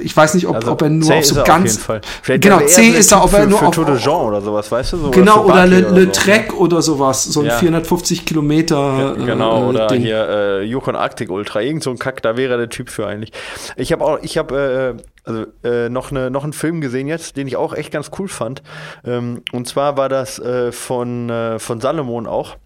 [0.04, 1.88] ich weiß nicht, ob, also ob er nur C auf so ganz.
[2.28, 3.76] genau, C ist er, ob er nur für auf.
[3.76, 4.98] Tour de Jean oder sowas, weißt du?
[4.98, 6.12] So, genau, oder, oder Le, Le so.
[6.12, 7.24] Trek oder sowas.
[7.24, 9.16] So ein 450 Kilometer.
[9.18, 10.02] Genau, äh, oder Ding.
[10.02, 11.62] hier äh, Yukon Arctic Ultra.
[11.62, 13.32] Irgend so ein Kack, da wäre der Typ für eigentlich.
[13.78, 14.91] Ich habe auch, ich habe äh,
[15.24, 18.28] also äh, noch, eine, noch einen Film gesehen jetzt, den ich auch echt ganz cool
[18.28, 18.64] fand.
[19.06, 22.58] Ähm, und zwar war das äh, von, äh, von Salomon auch.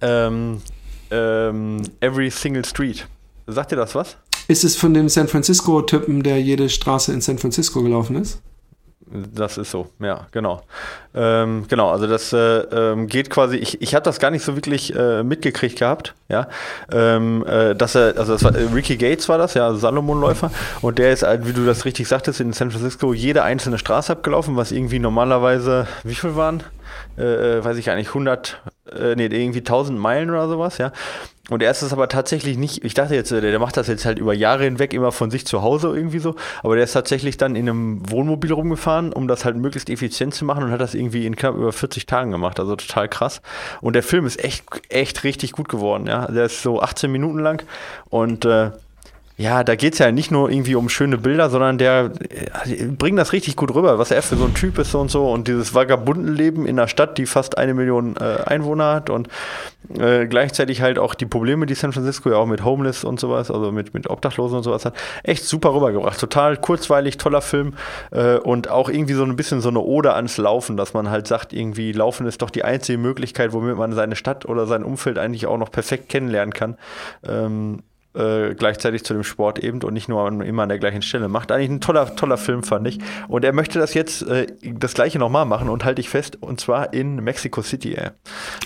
[0.00, 0.62] Ähm,
[1.10, 3.06] ähm, Every Single Street.
[3.46, 4.16] Sagt dir das was?
[4.48, 8.40] Ist es von dem San Francisco-Typen, der jede Straße in San Francisco gelaufen ist?
[9.12, 10.62] Das ist so, ja, genau.
[11.14, 14.54] Ähm, genau, also das äh, ähm, geht quasi, ich, ich habe das gar nicht so
[14.54, 16.46] wirklich äh, mitgekriegt gehabt, ja.
[16.92, 20.52] Ähm, äh, dass er, also das war äh, Ricky Gates war das, ja, also Salomon-Läufer,
[20.80, 24.12] und der ist, halt, wie du das richtig sagtest, in San Francisco jede einzelne Straße
[24.12, 26.62] abgelaufen, was irgendwie normalerweise, wie viel waren?
[27.18, 28.60] Äh, äh, weiß ich gar nicht, 100,
[28.92, 30.92] äh, nee, irgendwie 1000 Meilen oder sowas, ja.
[31.50, 34.04] Und er ist es aber tatsächlich nicht, ich dachte jetzt, der, der macht das jetzt
[34.04, 37.36] halt über Jahre hinweg immer von sich zu Hause irgendwie so, aber der ist tatsächlich
[37.38, 40.94] dann in einem Wohnmobil rumgefahren, um das halt möglichst effizient zu machen und hat das
[40.94, 43.42] irgendwie in knapp über 40 Tagen gemacht, also total krass.
[43.80, 46.26] Und der Film ist echt, echt richtig gut geworden, ja.
[46.26, 47.64] Der ist so 18 Minuten lang
[48.08, 48.70] und äh,
[49.40, 52.12] ja, da geht es ja nicht nur irgendwie um schöne Bilder, sondern der
[52.66, 55.30] äh, bringt das richtig gut rüber, was er für so ein Typ ist und so
[55.30, 59.28] und dieses Vagabundenleben in einer Stadt, die fast eine Million äh, Einwohner hat und
[59.98, 63.50] äh, gleichzeitig halt auch die Probleme, die San Francisco ja auch mit Homeless und sowas,
[63.50, 66.20] also mit, mit Obdachlosen und sowas hat, echt super rübergebracht.
[66.20, 67.72] Total kurzweilig, toller Film
[68.10, 71.26] äh, und auch irgendwie so ein bisschen so eine Ode ans Laufen, dass man halt
[71.26, 75.16] sagt, irgendwie Laufen ist doch die einzige Möglichkeit, womit man seine Stadt oder sein Umfeld
[75.16, 76.76] eigentlich auch noch perfekt kennenlernen kann.
[77.26, 77.82] Ähm,
[78.14, 81.52] äh, gleichzeitig zu dem Sport eben und nicht nur immer an der gleichen Stelle macht.
[81.52, 82.98] Eigentlich ein toller, toller Film, fand ich.
[83.28, 86.60] Und er möchte das jetzt äh, das gleiche nochmal machen und halte ich fest, und
[86.60, 87.94] zwar in Mexico City.
[87.94, 88.10] Ey.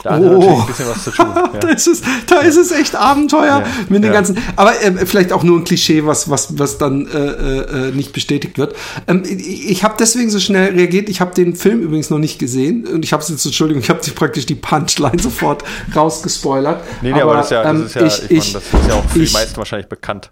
[0.02, 0.12] Da oh.
[0.12, 1.24] hat er natürlich ein bisschen was zu tun.
[1.54, 1.60] Ja.
[1.60, 3.66] da, ist es, da ist es echt Abenteuer ja.
[3.88, 4.12] mit den ja.
[4.12, 4.38] ganzen.
[4.56, 8.56] Aber äh, vielleicht auch nur ein Klischee, was, was, was dann äh, äh, nicht bestätigt
[8.58, 8.74] wird.
[9.06, 11.08] Ähm, ich ich habe deswegen so schnell reagiert.
[11.08, 13.90] Ich habe den Film übrigens noch nicht gesehen und ich habe es jetzt, Entschuldigung, ich
[13.90, 15.64] habe praktisch die Punchline sofort
[15.94, 16.82] rausgespoilert.
[17.02, 18.88] Nee, nee, aber, aber das, ist ja, das ähm, ist ich, ich, ich, das ist
[18.88, 20.30] ja auch ich, meisten wahrscheinlich bekannt.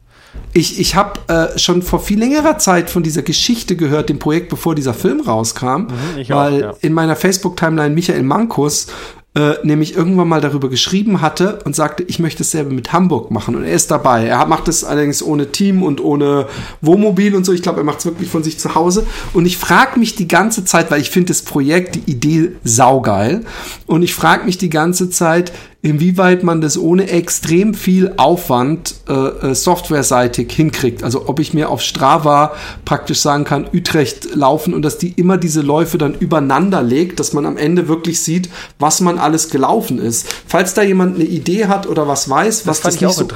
[0.52, 4.48] ich, ich habe äh, schon vor viel längerer Zeit von dieser Geschichte gehört, dem Projekt,
[4.48, 5.88] bevor dieser Film rauskam, mhm,
[6.28, 6.74] weil auch, ja.
[6.80, 8.86] in meiner Facebook-Timeline Michael Mankus
[9.34, 13.30] äh, nämlich irgendwann mal darüber geschrieben hatte und sagte, ich möchte es selber mit Hamburg
[13.30, 13.54] machen.
[13.54, 14.26] Und er ist dabei.
[14.26, 16.48] Er macht es allerdings ohne Team und ohne
[16.82, 17.52] Wohnmobil und so.
[17.52, 19.06] Ich glaube, er macht es wirklich von sich zu Hause.
[19.32, 23.44] Und ich frage mich die ganze Zeit, weil ich finde das Projekt, die Idee saugeil.
[23.86, 25.52] Und ich frage mich die ganze Zeit,
[25.82, 31.02] inwieweit man das ohne extrem viel Aufwand äh, äh, softwareseitig hinkriegt.
[31.02, 32.52] Also ob ich mir auf Strava
[32.84, 37.32] praktisch sagen kann, Utrecht laufen und dass die immer diese Läufe dann übereinander legt, dass
[37.32, 40.28] man am Ende wirklich sieht, was man alles gelaufen ist.
[40.46, 43.28] Falls da jemand eine Idee hat oder was weiß, was das, nicht so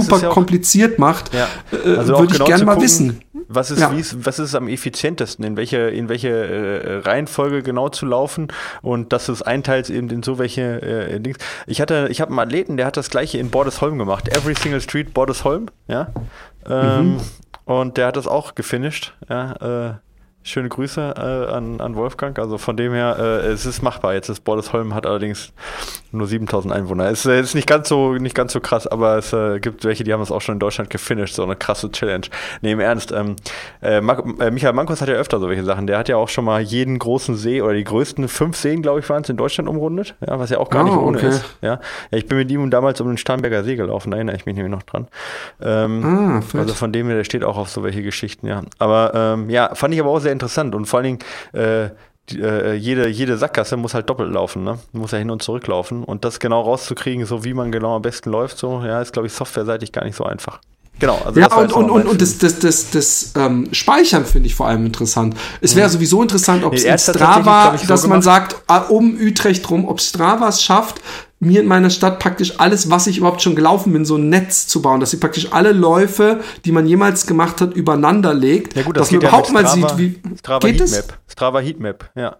[0.00, 1.48] super ja kompliziert macht, ja.
[1.72, 3.20] äh, also würde ich genau gerne mal wissen.
[3.52, 3.90] Was ist, ja.
[3.90, 8.46] ist, was ist am effizientesten, in welche, in welche äh, Reihenfolge genau zu laufen
[8.80, 11.38] und dass du es einteilst eben in so welche äh, Dings.
[11.66, 14.28] Ich hatte, ich habe einen Athleten, der hat das gleiche in Bordesholm gemacht.
[14.28, 16.12] Every single street Bordesholm, ja.
[16.64, 17.20] Ähm, mhm.
[17.64, 19.88] Und der hat das auch gefinisht, ja.
[19.88, 19.94] Äh,
[20.42, 22.38] Schöne Grüße äh, an, an Wolfgang.
[22.38, 24.14] Also von dem her, äh, es ist machbar.
[24.14, 25.52] Jetzt ist Bordesholm hat allerdings
[26.12, 27.10] nur 7000 Einwohner.
[27.10, 30.02] Es äh, ist nicht ganz so nicht ganz so krass, aber es äh, gibt welche,
[30.02, 31.34] die haben es auch schon in Deutschland gefinisht.
[31.34, 32.26] So eine krasse Challenge.
[32.62, 33.12] Nee, im Ernst.
[33.12, 33.36] Ähm,
[33.82, 35.86] äh, äh, Michael Mankos hat ja öfter so welche Sachen.
[35.86, 39.00] Der hat ja auch schon mal jeden großen See oder die größten fünf Seen, glaube
[39.00, 40.14] ich, waren es in Deutschland umrundet.
[40.26, 41.28] Ja, was ja auch gar oh, nicht ohne okay.
[41.28, 41.44] ist.
[41.60, 41.80] Ja?
[42.10, 44.10] ja, ich bin mit ihm damals um den Starnberger See gelaufen.
[44.10, 45.06] Da erinnere ich mich nämlich noch dran.
[45.60, 48.46] Ähm, ah, also von dem her, der steht auch auf so welche Geschichten.
[48.46, 51.18] Ja, aber ähm, ja, fand ich aber auch sehr sehr interessant und vor allen Dingen
[51.52, 51.90] äh,
[52.28, 54.78] die, äh, jede, jede Sackgasse muss halt doppelt laufen, ne?
[54.92, 56.04] Muss ja hin und zurück laufen.
[56.04, 59.26] Und das genau rauszukriegen, so wie man genau am besten läuft, so, ja, ist, glaube
[59.26, 60.60] ich, softwareseitig gar nicht so einfach.
[61.00, 61.18] Genau.
[61.24, 64.68] Also ja, und, und, und, und das, das, das, das ähm, Speichern finde ich vor
[64.68, 65.34] allem interessant.
[65.60, 65.92] Es wäre mhm.
[65.92, 68.56] sowieso interessant, ob es nee, Strava, so dass man sagt,
[68.90, 71.00] um Utrecht rum, ob Strava es schafft,
[71.40, 74.66] mir in meiner Stadt praktisch alles, was ich überhaupt schon gelaufen bin, so ein Netz
[74.66, 78.82] zu bauen, dass sie praktisch alle Läufe, die man jemals gemacht hat, übereinander legt, ja
[78.82, 81.18] gut, das dass man überhaupt ja mal sieht, wie Strava geht Heatmap.
[81.26, 81.32] Es?
[81.32, 82.36] Strava Heatmap, ja.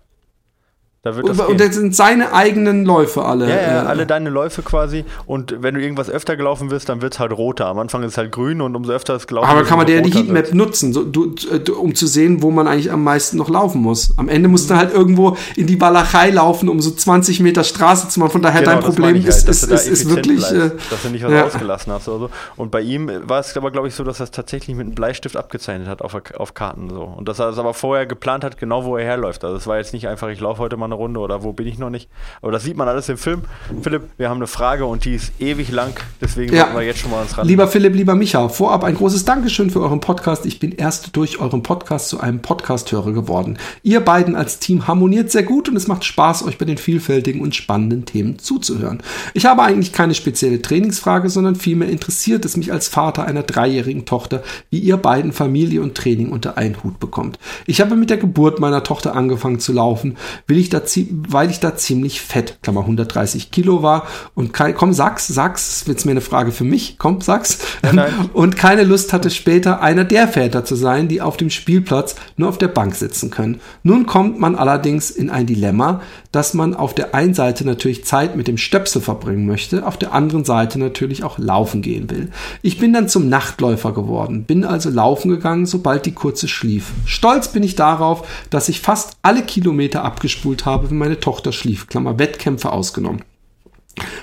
[1.03, 3.49] Da wird das und, und das sind seine eigenen Läufe alle.
[3.49, 5.07] Ja, ja, äh, alle deine Läufe quasi.
[5.25, 7.69] Und wenn du irgendwas öfter gelaufen wirst, dann wird es halt roter.
[7.69, 10.03] Am Anfang ist es halt grün und umso öfter es gelaufen Aber kann man ja
[10.03, 10.55] die Heatmap wird.
[10.55, 14.13] nutzen, so, du, du, um zu sehen, wo man eigentlich am meisten noch laufen muss.
[14.19, 18.11] Am Ende musst du halt irgendwo in die Walachei laufen, um so 20 Meter Straße
[18.11, 18.33] zu machen.
[18.33, 20.47] Von daher genau, dein Problem halt, ist, ist, ist, ist wirklich.
[20.47, 21.47] Bleibst, äh, dass du nicht was ja.
[21.47, 22.31] ausgelassen hast oder so.
[22.57, 24.95] Und bei ihm war es aber, glaube ich, so, dass er es tatsächlich mit einem
[24.95, 26.91] Bleistift abgezeichnet hat auf, auf Karten.
[26.91, 27.05] So.
[27.05, 29.45] Und dass er es aber vorher geplant hat, genau wo er herläuft.
[29.45, 31.66] Also es war jetzt nicht einfach, ich laufe heute mal eine Runde oder wo bin
[31.66, 32.09] ich noch nicht.
[32.43, 33.43] Aber das sieht man alles im Film.
[33.82, 35.95] Philipp, wir haben eine Frage und die ist ewig lang.
[36.20, 36.74] Deswegen ja.
[36.74, 37.47] wir jetzt schon mal uns ran.
[37.47, 40.47] Lieber Philipp, lieber Micha, vorab ein großes Dankeschön für euren Podcast.
[40.47, 43.59] Ich bin erst durch euren Podcast zu einem Podcast-Hörer geworden.
[43.82, 47.41] Ihr beiden als Team harmoniert sehr gut und es macht Spaß, euch bei den vielfältigen
[47.41, 49.03] und spannenden Themen zuzuhören.
[49.34, 54.05] Ich habe eigentlich keine spezielle Trainingsfrage, sondern vielmehr interessiert es mich als Vater einer dreijährigen
[54.05, 57.38] Tochter, wie ihr beiden Familie und Training unter einen Hut bekommt.
[57.66, 60.16] Ich habe mit der Geburt meiner Tochter angefangen zu laufen,
[60.47, 64.93] will ich da, weil ich da ziemlich fett, Klammer 130 Kilo war und kein, komm,
[64.93, 67.59] sag's, sag's, jetzt mir eine Frage für mich, komm, sag's.
[67.83, 72.16] Ja, und keine Lust hatte später einer der Väter zu sein, die auf dem Spielplatz
[72.37, 73.61] nur auf der Bank sitzen können.
[73.83, 76.01] Nun kommt man allerdings in ein Dilemma,
[76.33, 80.12] dass man auf der einen Seite natürlich Zeit mit dem Stöpsel verbringen möchte, auf der
[80.12, 82.31] anderen Seite natürlich auch laufen gehen will.
[82.62, 86.93] Ich bin dann zum Nachtläufer geworden, bin also laufen gegangen, sobald die kurze schlief.
[87.05, 91.87] Stolz bin ich darauf, dass ich fast alle Kilometer abgespult habe, wenn meine Tochter schlief,
[91.87, 93.23] Klammer Wettkämpfe ausgenommen.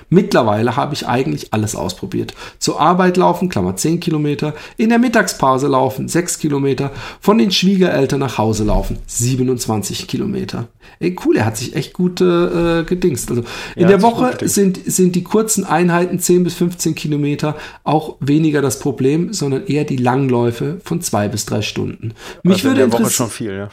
[0.09, 2.33] Mittlerweile habe ich eigentlich alles ausprobiert.
[2.59, 8.19] Zur Arbeit laufen, Klammer 10 Kilometer, in der Mittagspause laufen, 6 Kilometer, von den Schwiegereltern
[8.19, 10.69] nach Hause laufen, 27 Kilometer.
[10.99, 13.29] Ey, cool, er hat sich echt gut äh, gedingst.
[13.29, 13.43] Also
[13.75, 18.61] in ja, der Woche sind, sind die kurzen Einheiten 10 bis 15 Kilometer auch weniger
[18.61, 22.13] das Problem, sondern eher die Langläufe von 2 bis 3 Stunden.
[22.43, 23.69] Mich also würde in der Woche schon viel, ja.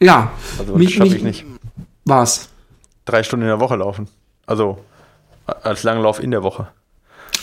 [0.00, 1.44] Ja, also das schaffe ich nicht.
[2.08, 2.48] Was?
[3.08, 4.08] drei Stunden in der Woche laufen.
[4.46, 4.78] Also
[5.62, 6.68] als Langlauf in der Woche.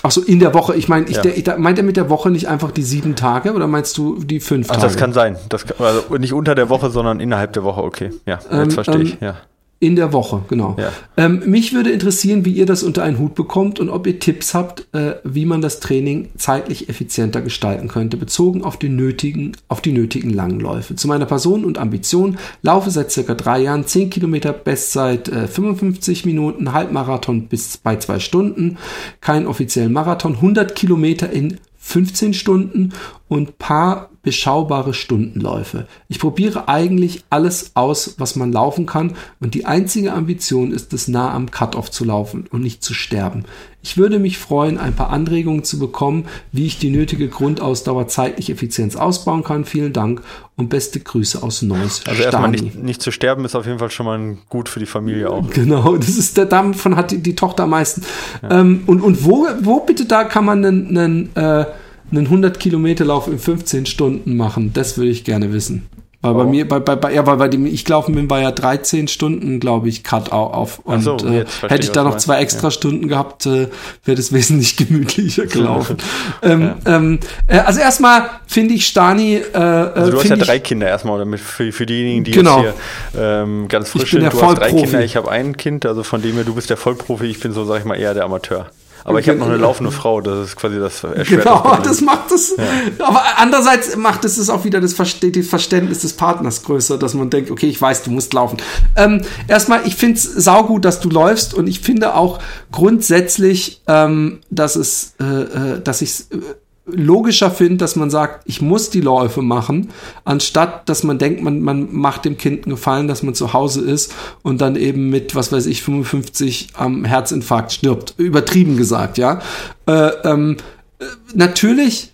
[0.04, 0.76] Ach so, in der Woche.
[0.76, 1.26] Ich meine, ich, ja.
[1.26, 4.40] ich, meint er mit der Woche nicht einfach die sieben Tage oder meinst du die
[4.40, 4.80] fünf Tage?
[4.80, 5.38] Ach, das kann sein.
[5.50, 7.84] Das kann, also nicht unter der Woche, sondern innerhalb der Woche.
[7.84, 9.14] Okay, ja, jetzt ähm, verstehe ich.
[9.14, 9.36] Ähm, ja.
[9.80, 10.78] In der Woche, genau.
[10.80, 10.92] Ja.
[11.18, 14.54] Ähm, mich würde interessieren, wie ihr das unter einen Hut bekommt und ob ihr Tipps
[14.54, 19.82] habt, äh, wie man das Training zeitlich effizienter gestalten könnte, bezogen auf die nötigen, auf
[19.82, 20.96] die nötigen langen Läufe.
[20.96, 26.26] Zu meiner Person und Ambition laufe seit circa drei Jahren 10 Kilometer, Bestzeit äh, 55
[26.26, 28.78] Minuten, Halbmarathon bis bei zwei Stunden,
[29.20, 32.94] kein offiziellen Marathon, 100 Kilometer in 15 Stunden
[33.28, 35.86] und paar beschaubare Stundenläufe.
[36.10, 41.08] Ich probiere eigentlich alles aus, was man laufen kann und die einzige Ambition ist es,
[41.08, 43.46] nah am Cut-off zu laufen und nicht zu sterben.
[43.84, 48.50] Ich würde mich freuen, ein paar Anregungen zu bekommen, wie ich die nötige Grundausdauer zeitlich
[48.50, 49.64] Effizienz ausbauen kann.
[49.64, 50.24] Vielen Dank
[50.56, 52.02] und beste Grüße aus Neuss.
[52.08, 54.88] Also erstmal nicht, nicht, zu sterben ist auf jeden Fall schon mal gut für die
[54.88, 55.48] Familie auch.
[55.52, 58.02] Genau, das ist der davon hat die, die Tochter am meisten.
[58.42, 58.62] Ja.
[58.62, 61.66] Ähm, und und wo, wo bitte da kann man einen, einen äh,
[62.12, 64.72] einen 100 Kilometer Lauf in 15 Stunden machen?
[64.74, 65.88] Das würde ich gerne wissen.
[66.26, 66.38] Weil oh.
[66.40, 69.08] bei mir, bei, bei, bei, ja, weil bei dem ich gelaufen bin, war ja 13
[69.08, 70.80] Stunden, glaube ich, Cut auf.
[70.80, 72.72] Und so, äh, hätte ich da noch zwei extra ja.
[72.72, 73.68] Stunden gehabt, äh,
[74.04, 75.98] wäre das wesentlich gemütlicher gelaufen.
[76.42, 76.96] ähm, ja.
[76.96, 79.36] ähm, äh, also erstmal finde ich Stani.
[79.36, 82.64] Äh, also du hast ja drei Kinder erstmal, damit für, für diejenigen, die genau.
[82.64, 82.76] jetzt
[83.12, 84.24] hier ähm, ganz frisch sind.
[84.24, 86.78] Du hast drei Kinder, ich habe ein Kind, also von dem her, du bist der
[86.78, 88.72] Vollprofi, ich bin so, sag ich mal, eher der Amateur.
[89.08, 91.44] Aber ich habe noch eine laufende Frau, das ist quasi das erschwert.
[91.44, 92.56] Genau, das, das macht es.
[92.58, 93.08] Ja.
[93.08, 97.68] Aber andererseits macht es auch wieder das Verständnis des Partners größer, dass man denkt, okay,
[97.68, 98.58] ich weiß, du musst laufen.
[98.96, 102.40] Ähm, erstmal, ich finde es saugut, dass du läufst und ich finde auch
[102.72, 106.38] grundsätzlich, ähm, dass es, äh, äh dass ich äh,
[106.86, 109.90] logischer finde, dass man sagt, ich muss die Läufe machen,
[110.24, 113.82] anstatt dass man denkt, man, man macht dem Kind einen Gefallen, dass man zu Hause
[113.82, 114.14] ist
[114.44, 118.14] und dann eben mit, was weiß ich, 55 am Herzinfarkt stirbt.
[118.18, 119.40] Übertrieben gesagt, ja.
[119.88, 120.58] Äh, ähm,
[121.00, 122.12] äh, natürlich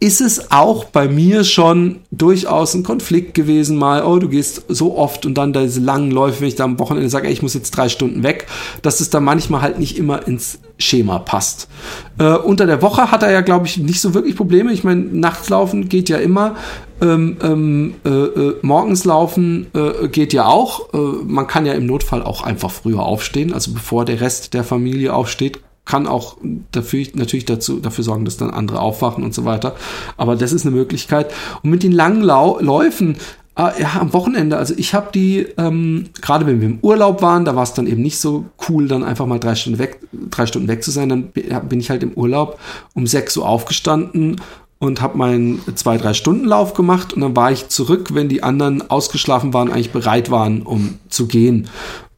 [0.00, 4.96] ist es auch bei mir schon durchaus ein Konflikt gewesen, mal, oh, du gehst so
[4.96, 7.52] oft und dann diese langen Läufe, wenn ich da am Wochenende sage, ey, ich muss
[7.52, 8.46] jetzt drei Stunden weg,
[8.80, 11.68] dass es da manchmal halt nicht immer ins Schema passt.
[12.18, 14.72] Äh, unter der Woche hat er ja, glaube ich, nicht so wirklich Probleme.
[14.72, 16.56] Ich meine, nachts laufen geht ja immer.
[17.02, 20.94] Ähm, ähm, äh, äh, morgens laufen äh, geht ja auch.
[20.94, 23.52] Äh, man kann ja im Notfall auch einfach früher aufstehen.
[23.52, 25.60] Also bevor der Rest der Familie aufsteht,
[25.90, 26.36] kann auch
[26.70, 29.74] dafür, natürlich dazu, dafür sorgen, dass dann andere aufwachen und so weiter.
[30.16, 31.32] Aber das ist eine Möglichkeit.
[31.64, 33.16] Und mit den langen Lau Läufen,
[33.58, 37.44] äh, ja, am Wochenende, also ich habe die, ähm, gerade wenn wir im Urlaub waren,
[37.44, 40.46] da war es dann eben nicht so cool, dann einfach mal drei Stunden weg, drei
[40.46, 41.08] Stunden weg zu sein.
[41.08, 42.60] Dann bin ich halt im Urlaub
[42.94, 44.40] um sechs Uhr aufgestanden
[44.78, 48.44] und habe meinen zwei, drei Stunden Lauf gemacht und dann war ich zurück, wenn die
[48.44, 51.68] anderen ausgeschlafen waren, eigentlich bereit waren, um zu gehen.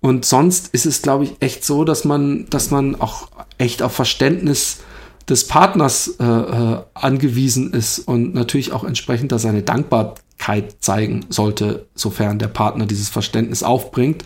[0.03, 3.93] Und sonst ist es, glaube ich, echt so, dass man, dass man auch echt auf
[3.93, 4.81] Verständnis
[5.29, 11.87] des Partners äh, äh, angewiesen ist und natürlich auch entsprechend da seine Dankbarkeit zeigen sollte,
[11.95, 14.25] sofern der Partner dieses Verständnis aufbringt.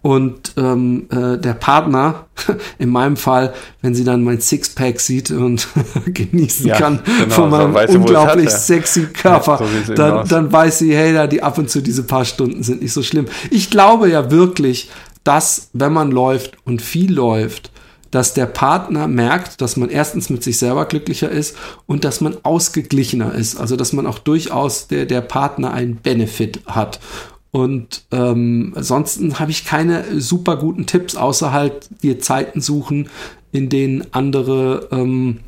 [0.00, 2.26] Und ähm, äh, der Partner,
[2.78, 3.52] in meinem Fall,
[3.82, 5.66] wenn sie dann mein Sixpack sieht und
[6.06, 8.58] genießen ja, kann genau, von meinem unglaublich hat, ja.
[8.58, 12.24] sexy Körper, so dann, dann weiß sie, hey, da die ab und zu diese paar
[12.24, 13.26] Stunden sind nicht so schlimm.
[13.50, 14.88] Ich glaube ja wirklich,
[15.24, 17.70] dass, wenn man läuft und viel läuft,
[18.10, 21.56] dass der Partner merkt, dass man erstens mit sich selber glücklicher ist
[21.86, 23.56] und dass man ausgeglichener ist.
[23.56, 27.00] Also dass man auch durchaus der, der Partner einen Benefit hat.
[27.50, 33.08] Und ähm, ansonsten habe ich keine super guten Tipps, außer halt dir Zeiten suchen,
[33.52, 35.40] in denen andere ähm,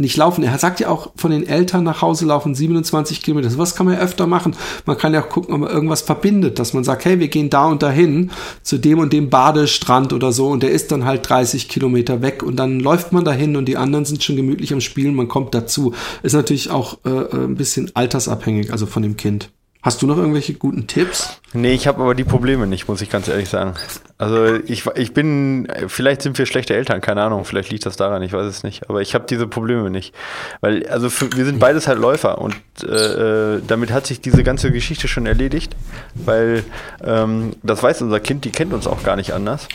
[0.00, 0.44] nicht laufen.
[0.44, 3.56] Er sagt ja auch, von den Eltern nach Hause laufen 27 Kilometer.
[3.58, 4.56] Was kann man ja öfter machen.
[4.86, 7.50] Man kann ja auch gucken, ob man irgendwas verbindet, dass man sagt, hey, wir gehen
[7.50, 8.30] da und dahin
[8.62, 12.42] zu dem und dem Badestrand oder so und der ist dann halt 30 Kilometer weg
[12.42, 15.54] und dann läuft man dahin und die anderen sind schon gemütlich am Spielen, man kommt
[15.54, 15.94] dazu.
[16.22, 19.50] Ist natürlich auch äh, äh ein bisschen altersabhängig, also von dem Kind.
[19.82, 21.40] Hast du noch irgendwelche guten Tipps?
[21.52, 23.74] Nee, ich habe aber die Probleme nicht, muss ich ganz ehrlich sagen.
[24.18, 28.20] Also ich, ich bin, vielleicht sind wir schlechte Eltern, keine Ahnung, vielleicht liegt das daran,
[28.22, 28.90] ich weiß es nicht.
[28.90, 30.12] Aber ich habe diese Probleme nicht.
[30.60, 34.72] Weil, also für, wir sind beides halt Läufer und äh, damit hat sich diese ganze
[34.72, 35.76] Geschichte schon erledigt,
[36.14, 36.64] weil
[37.04, 39.68] ähm, das weiß unser Kind, die kennt uns auch gar nicht anders.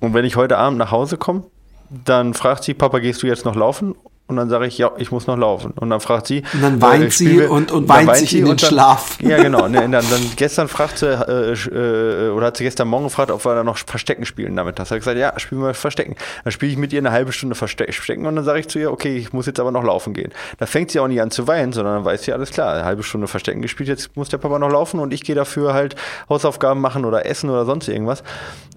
[0.00, 1.44] Und wenn ich heute Abend nach Hause komme,
[1.88, 3.94] dann fragt sie, Papa, gehst du jetzt noch laufen?
[4.28, 5.72] Und dann sage ich, ja, ich muss noch laufen.
[5.78, 6.42] Und dann fragt sie.
[6.52, 9.18] Und dann weint äh, sie und, und weint, weint sich in den dann, Schlaf.
[9.22, 9.68] Ja, genau.
[9.68, 13.54] Ne, dann, dann, gestern fragte, äh, äh, oder hat sie gestern Morgen gefragt, ob wir
[13.54, 14.80] da noch Verstecken spielen damit.
[14.80, 16.16] Das hat gesagt, ja, spielen wir Verstecken.
[16.42, 18.90] Dann spiele ich mit ihr eine halbe Stunde Verstecken und dann sage ich zu ihr,
[18.90, 20.32] okay, ich muss jetzt aber noch laufen gehen.
[20.58, 22.84] Da fängt sie auch nicht an zu weinen, sondern dann weiß sie, alles klar, eine
[22.84, 25.94] halbe Stunde Verstecken gespielt, jetzt muss der Papa noch laufen und ich gehe dafür halt
[26.28, 28.24] Hausaufgaben machen oder essen oder sonst irgendwas.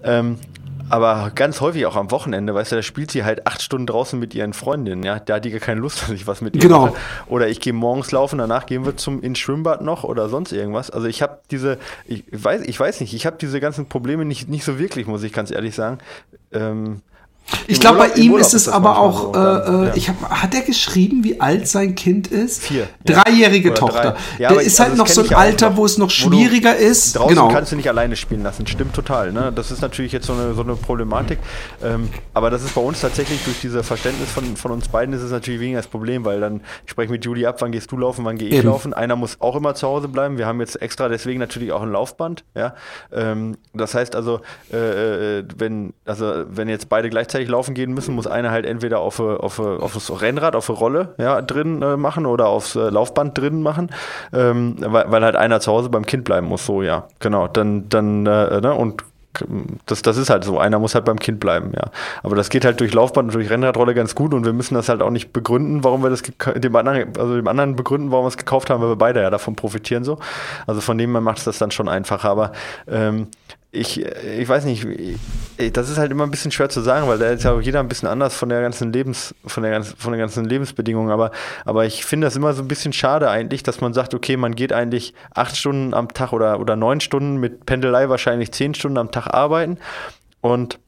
[0.04, 0.38] Ähm,
[0.90, 4.18] aber ganz häufig auch am Wochenende, weißt du, da spielt sie halt acht Stunden draußen
[4.18, 5.18] mit ihren Freundinnen, ja.
[5.18, 6.86] Da hat die gar keine Lust, dass ich was mit ihr genau.
[6.86, 6.94] mache.
[7.26, 10.90] Oder ich gehe morgens laufen, danach gehen wir zum ins Schwimmbad noch oder sonst irgendwas.
[10.90, 14.48] Also ich habe diese, ich weiß, ich weiß nicht, ich habe diese ganzen Probleme nicht,
[14.48, 15.98] nicht so wirklich, muss ich ganz ehrlich sagen.
[16.52, 17.02] Ähm,
[17.66, 19.94] Ich glaube, bei ihm ist es aber auch, so, äh, ja.
[19.94, 22.62] ich hab, hat er geschrieben, wie alt sein Kind ist?
[22.62, 22.88] Vier.
[23.04, 24.16] Dreijährige Tochter.
[24.38, 27.16] Ja, Der ist halt also noch so ein Alter, noch, wo es noch schwieriger ist.
[27.16, 27.48] Draußen genau.
[27.48, 29.32] kannst du nicht alleine spielen lassen, stimmt total.
[29.32, 29.52] Ne?
[29.54, 31.38] Das ist natürlich jetzt so eine, so eine Problematik.
[31.82, 35.22] Ähm, aber das ist bei uns tatsächlich durch dieses Verständnis von, von uns beiden ist
[35.22, 37.96] es natürlich weniger das Problem, weil dann ich spreche mit Julie ab, wann gehst du
[37.96, 38.68] laufen, wann gehe ich Eben.
[38.68, 38.94] laufen.
[38.94, 40.38] Einer muss auch immer zu Hause bleiben.
[40.38, 42.44] Wir haben jetzt extra deswegen natürlich auch ein Laufband.
[42.54, 42.74] Ja?
[43.12, 44.40] Ähm, das heißt also,
[44.72, 49.00] äh, äh wenn, also wenn jetzt beide gleichzeitig laufen gehen müssen, muss einer halt entweder
[49.00, 52.90] auf, auf, auf das Rennrad, auf eine Rolle ja, drin äh, machen oder aufs äh,
[52.90, 53.90] Laufband drin machen,
[54.32, 57.48] ähm, weil, weil halt einer zu Hause beim Kind bleiben muss, so ja, genau.
[57.48, 58.74] Dann, dann, äh, ne?
[58.74, 59.04] und
[59.86, 60.58] das, das ist halt so.
[60.58, 61.90] Einer muss halt beim Kind bleiben, ja.
[62.22, 64.88] Aber das geht halt durch Laufband und durch Rennradrolle ganz gut und wir müssen das
[64.88, 68.28] halt auch nicht begründen, warum wir das dem anderen, also dem anderen begründen, warum wir
[68.28, 70.18] es gekauft haben, weil wir beide ja davon profitieren so.
[70.66, 72.28] Also von dem her macht es das dann schon einfacher.
[72.28, 72.52] Aber
[72.88, 73.28] ähm,
[73.72, 74.84] ich, ich weiß nicht,
[75.72, 77.80] das ist halt immer ein bisschen schwer zu sagen, weil da ist ja auch jeder
[77.80, 81.10] ein bisschen anders von der ganzen Lebens, von der ganzen, von der ganzen Lebensbedingungen.
[81.12, 81.30] Aber,
[81.64, 84.56] aber ich finde das immer so ein bisschen schade eigentlich, dass man sagt, okay, man
[84.56, 88.98] geht eigentlich acht Stunden am Tag oder, oder neun Stunden mit Pendelei wahrscheinlich zehn Stunden
[88.98, 89.78] am Tag arbeiten
[90.40, 90.80] und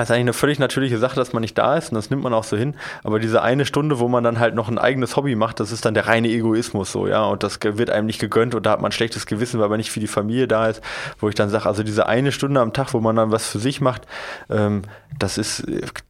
[0.00, 2.22] das ist eigentlich eine völlig natürliche Sache, dass man nicht da ist und das nimmt
[2.22, 2.74] man auch so hin.
[3.02, 5.84] Aber diese eine Stunde, wo man dann halt noch ein eigenes Hobby macht, das ist
[5.84, 7.24] dann der reine Egoismus so, ja.
[7.24, 9.78] Und das wird einem nicht gegönnt und da hat man ein schlechtes Gewissen, weil man
[9.78, 10.80] nicht für die Familie da ist.
[11.18, 13.58] Wo ich dann sage, also diese eine Stunde am Tag, wo man dann was für
[13.58, 14.02] sich macht,
[14.50, 14.82] ähm,
[15.18, 15.64] das ist,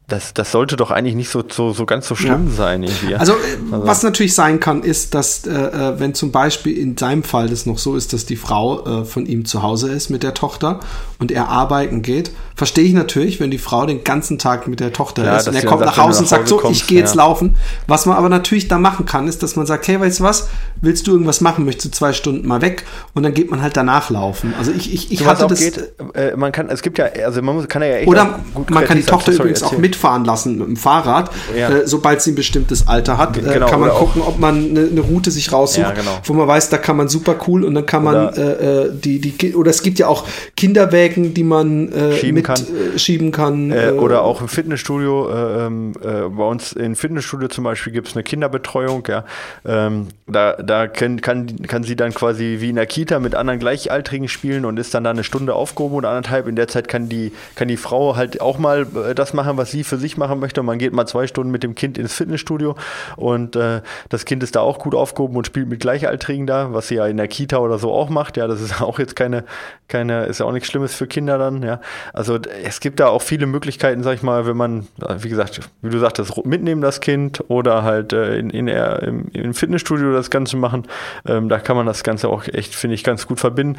[0.07, 2.55] das, das sollte doch eigentlich nicht so, so, so ganz so schlimm ja.
[2.55, 2.83] sein.
[2.83, 3.15] Irgendwie.
[3.15, 3.35] Also,
[3.71, 7.49] also, was natürlich sein kann, ist, dass, äh, äh, wenn zum Beispiel in seinem Fall
[7.49, 10.35] das noch so ist, dass die Frau äh, von ihm zu Hause ist mit der
[10.35, 10.81] Tochter
[11.19, 14.93] und er arbeiten geht, verstehe ich natürlich, wenn die Frau den ganzen Tag mit der
[14.93, 17.15] Tochter ja, ist und er kommt nach Hause und sagt, so, kommst, ich gehe jetzt
[17.15, 17.23] ja.
[17.23, 17.57] laufen.
[17.87, 20.49] Was man aber natürlich da machen kann, ist, dass man sagt, hey, weißt du was,
[20.81, 23.77] willst du irgendwas machen, möchtest du zwei Stunden mal weg und dann geht man halt
[23.77, 24.55] danach laufen.
[24.59, 25.59] Also ich, ich, ich hatte das.
[25.59, 28.85] Geht, äh, man kann, es gibt ja, also man muss, kann ja echt Oder man
[28.85, 29.79] kann die Tochter übrigens erzählen.
[29.79, 31.31] auch mitfahren lassen mit dem Fahrrad.
[31.57, 31.71] Ja.
[31.71, 34.89] Äh, sobald sie ein bestimmtes Alter hat, äh, genau, kann man gucken, ob man eine,
[34.91, 36.19] eine Route sich raussucht, genau.
[36.25, 38.93] wo man weiß, da kann man super cool und dann kann man oder, äh, äh
[38.93, 40.25] die, die, oder es gibt ja auch
[40.57, 42.61] Kinderwägen, die man schieben mit, kann.
[42.97, 43.64] Schieben kann.
[43.73, 45.31] Oder auch im Fitnessstudio.
[45.31, 49.05] Ähm, bei uns im Fitnessstudio zum Beispiel gibt es eine Kinderbetreuung.
[49.09, 49.25] Ja.
[49.65, 53.59] Ähm, da da kann, kann, kann sie dann quasi wie in der Kita mit anderen
[53.59, 56.47] Gleichaltrigen spielen und ist dann da eine Stunde aufgehoben oder anderthalb.
[56.49, 59.85] In der Zeit kann die, kann die Frau halt auch mal das machen, was sie
[59.85, 60.61] für sich machen möchte.
[60.61, 62.77] Und man geht mal zwei Stunden mit dem Kind ins Fitnessstudio
[63.17, 66.89] und äh, das Kind ist da auch gut aufgehoben und spielt mit Gleichaltrigen da, was
[66.89, 68.37] sie ja in der Kita oder so auch macht.
[68.37, 69.45] Ja, das ist auch jetzt keine,
[69.89, 71.63] keine, ist ja auch nichts Schlimmes für Kinder dann.
[71.63, 71.81] Ja,
[72.13, 74.87] also es gibt da auch viele Möglichkeiten, sag ich mal, wenn man,
[75.19, 79.29] wie gesagt, wie du sagtest, mitnehmen das Kind oder halt äh, in, in, in, im,
[79.33, 80.87] im Fitnessstudio das Ganze machen.
[81.27, 83.79] Ähm, da kann man das Ganze auch echt, finde ich, ganz gut verbinden.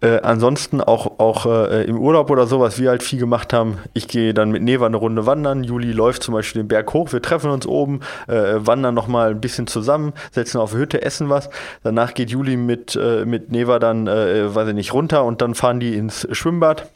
[0.00, 3.78] Äh, ansonsten auch, auch äh, im Urlaub oder so, was wir halt viel gemacht haben.
[3.94, 5.64] Ich gehe dann mit Neva eine Runde wandern.
[5.64, 7.12] Juli läuft zum Beispiel den Berg hoch.
[7.12, 11.28] Wir treffen uns oben, äh, wandern nochmal ein bisschen zusammen, setzen auf die Hütte, essen
[11.30, 11.50] was.
[11.82, 15.54] Danach geht Juli mit, äh, mit Neva dann, äh, weiß ich nicht, runter und dann
[15.54, 16.88] fahren die ins Schwimmbad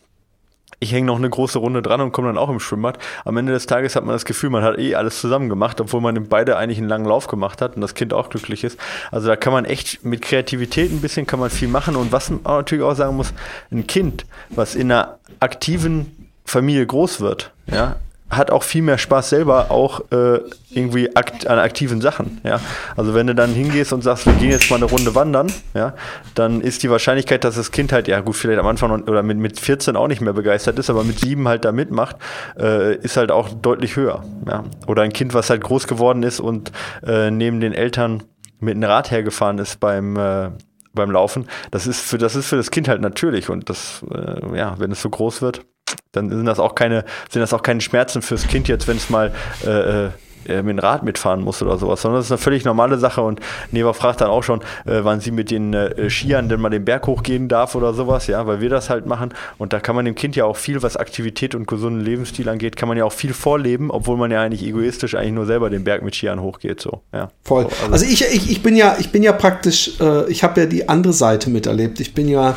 [0.83, 2.99] ich hänge noch eine große Runde dran und komme dann auch im Schwimmbad.
[3.25, 6.01] Am Ende des Tages hat man das Gefühl, man hat eh alles zusammen gemacht, obwohl
[6.01, 8.79] man beide eigentlich einen langen Lauf gemacht hat und das Kind auch glücklich ist.
[9.13, 12.31] Also da kann man echt mit Kreativität ein bisschen kann man viel machen und was
[12.31, 13.33] man natürlich auch sagen muss,
[13.71, 17.97] ein Kind, was in einer aktiven Familie groß wird, ja,
[18.33, 22.41] hat auch viel mehr Spaß selber auch äh, irgendwie akt an aktiven Sachen.
[22.45, 22.61] Ja?
[22.97, 25.95] Also wenn du dann hingehst und sagst, wir gehen jetzt mal eine Runde wandern, ja,
[26.35, 29.23] dann ist die Wahrscheinlichkeit, dass das Kind halt, ja gut, vielleicht am Anfang noch, oder
[29.23, 32.17] mit, mit 14 auch nicht mehr begeistert ist, aber mit 7 halt da mitmacht,
[32.59, 34.25] äh, ist halt auch deutlich höher.
[34.49, 34.65] Ja?
[34.87, 36.73] Oder ein Kind, was halt groß geworden ist und
[37.07, 38.23] äh, neben den Eltern
[38.61, 40.51] mit einem Rad hergefahren ist beim äh,
[40.95, 44.57] beim Laufen, das ist für das ist für das Kind halt natürlich und das äh,
[44.57, 45.65] ja, wenn es so groß wird,
[46.13, 49.11] dann sind das auch keine, sind das auch keine Schmerzen fürs Kind jetzt, wenn es
[49.11, 49.33] mal
[49.67, 50.11] äh,
[50.47, 53.23] äh, mit dem Rad mitfahren muss oder sowas, sondern das ist eine völlig normale Sache
[53.23, 53.41] und
[53.71, 56.85] Neva fragt dann auch schon, äh, wann sie mit den äh, Skiern denn mal den
[56.85, 60.05] Berg hochgehen darf oder sowas, ja, weil wir das halt machen und da kann man
[60.05, 63.13] dem Kind ja auch viel, was Aktivität und gesunden Lebensstil angeht, kann man ja auch
[63.13, 66.81] viel vorleben, obwohl man ja eigentlich egoistisch eigentlich nur selber den Berg mit Skiern hochgeht,
[66.81, 67.31] so, ja.
[67.45, 67.65] Voll.
[67.65, 70.63] So, also, also ich, ich, ich bin ja, ich bin ja praktisch, äh, ich habe
[70.63, 72.01] ja die andere Seite miterlebt.
[72.01, 72.57] Ich bin ja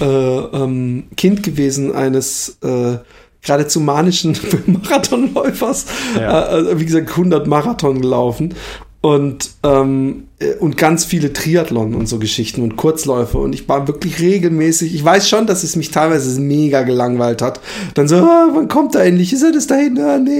[0.00, 2.98] äh, ähm, Kind gewesen eines äh,
[3.42, 4.36] geradezu manischen
[4.66, 5.86] Marathonläufers.
[6.18, 6.58] Ja.
[6.58, 8.54] Äh, wie gesagt, 100 Marathon gelaufen
[9.02, 13.88] und ähm, äh, und ganz viele Triathlon und so Geschichten und Kurzläufe und ich war
[13.88, 14.94] wirklich regelmäßig.
[14.94, 17.60] Ich weiß schon, dass es mich teilweise mega gelangweilt hat.
[17.94, 19.32] Dann so, ah, wann kommt er endlich?
[19.32, 19.98] Ist er das dahin?
[19.98, 20.30] Ah, nee,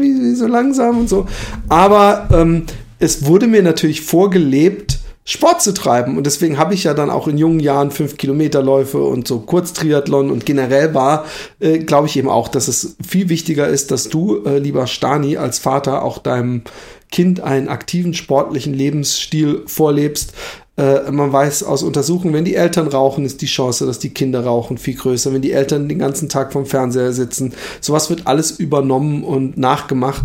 [0.00, 1.26] wie, wie so langsam und so.
[1.68, 2.62] Aber ähm,
[3.00, 6.18] es wurde mir natürlich vorgelebt, Sport zu treiben.
[6.18, 10.30] Und deswegen habe ich ja dann auch in jungen Jahren fünf Kilometerläufe und so Kurztriathlon
[10.30, 11.24] und generell war,
[11.60, 15.38] äh, glaube ich eben auch, dass es viel wichtiger ist, dass du, äh, lieber Stani,
[15.38, 16.62] als Vater auch deinem
[17.10, 20.34] Kind einen aktiven sportlichen Lebensstil vorlebst.
[20.76, 24.44] Äh, man weiß aus Untersuchungen, wenn die Eltern rauchen, ist die Chance, dass die Kinder
[24.44, 25.32] rauchen, viel größer.
[25.32, 30.24] Wenn die Eltern den ganzen Tag vom Fernseher sitzen, sowas wird alles übernommen und nachgemacht.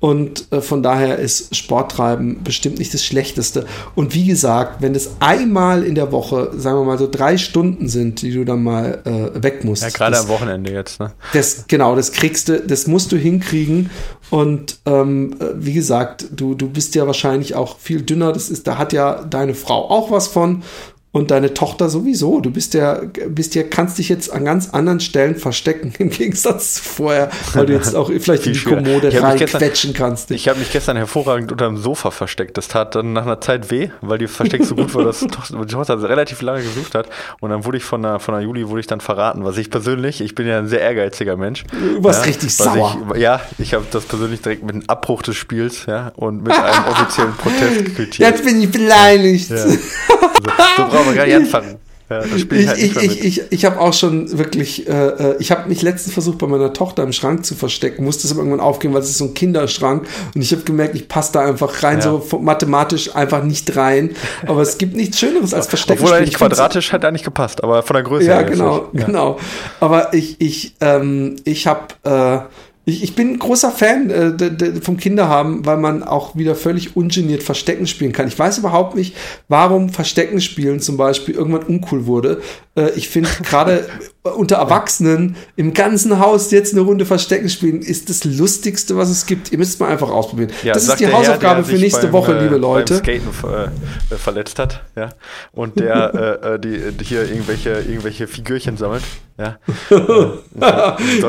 [0.00, 3.66] Und äh, von daher ist Sporttreiben bestimmt nicht das Schlechteste.
[3.94, 7.86] Und wie gesagt, wenn es einmal in der Woche, sagen wir mal so drei Stunden
[7.88, 9.82] sind, die du dann mal äh, weg musst.
[9.82, 11.12] Ja, gerade am Wochenende jetzt, ne?
[11.34, 13.90] Das, genau, das kriegst du, das musst du hinkriegen.
[14.30, 18.32] Und ähm, äh, wie gesagt, du, du bist ja wahrscheinlich auch viel dünner.
[18.32, 20.62] Das ist, da hat ja deine Frau auch was von
[21.12, 22.40] und deine Tochter sowieso.
[22.40, 26.74] Du bist ja, bist ja, kannst dich jetzt an ganz anderen Stellen verstecken, im Gegensatz
[26.74, 30.30] zu vorher, weil du jetzt auch vielleicht in die Kommode reinquetschen kannst.
[30.30, 32.56] Ich habe mich gestern hervorragend unter dem Sofa versteckt.
[32.56, 35.26] Das tat dann nach einer Zeit weh, weil die Versteck so gut war, dass die
[35.26, 37.08] Tochter relativ lange gesucht hat.
[37.40, 39.70] Und dann wurde ich von der, von der Juli wurde ich dann verraten, was ich
[39.70, 41.64] persönlich, ich bin ja ein sehr ehrgeiziger Mensch.
[41.72, 42.96] Du warst ja, richtig sauer.
[43.14, 46.52] Ich, ja, ich habe das persönlich direkt mit einem Abbruch des Spiels ja, und mit
[46.52, 48.30] einem offiziellen Protest quittiert.
[48.30, 49.50] Jetzt bin ich beleidigt.
[49.50, 49.56] Ja.
[49.56, 49.76] Also,
[50.76, 51.78] so brauchen wir gar nicht anfangen.
[52.10, 55.68] Ja, ich halt ich, ich, ich, ich habe auch schon wirklich, äh, äh, ich habe
[55.68, 58.92] mich letztens versucht, bei meiner Tochter im Schrank zu verstecken, musste es aber irgendwann aufgehen,
[58.92, 62.00] weil es ist so ein Kinderschrank und ich habe gemerkt, ich passe da einfach rein,
[62.00, 62.02] ja.
[62.02, 64.16] so mathematisch einfach nicht rein.
[64.44, 66.02] Aber es gibt nichts Schöneres als Verstecken.
[66.02, 68.44] Obwohl nicht quadratisch hat er nicht gepasst, aber von der Größe ja, her.
[68.44, 69.40] Genau, ja, genau, genau.
[69.78, 72.40] Aber ich, ich, ähm, ich habe äh,
[72.90, 77.86] ich, ich bin großer Fan äh, vom Kinderhaben, weil man auch wieder völlig ungeniert Verstecken
[77.86, 78.28] spielen kann.
[78.28, 79.16] Ich weiß überhaupt nicht,
[79.48, 82.42] warum Verstecken spielen zum Beispiel irgendwann uncool wurde.
[82.80, 83.86] Äh, ich finde gerade
[84.22, 89.24] unter Erwachsenen im ganzen Haus jetzt eine Runde Verstecken spielen, ist das Lustigste, was es
[89.24, 89.50] gibt.
[89.50, 90.50] Ihr müsst es mal einfach ausprobieren.
[90.62, 93.00] Ja, das ist die Hausaufgabe Herr, für nächste beim, Woche, liebe Leute.
[93.00, 93.30] Beim Skaten
[94.10, 95.08] äh, verletzt hat, ja.
[95.52, 99.04] Und der äh, äh die, hier irgendwelche, irgendwelche Figürchen sammelt.
[99.38, 99.56] Ja.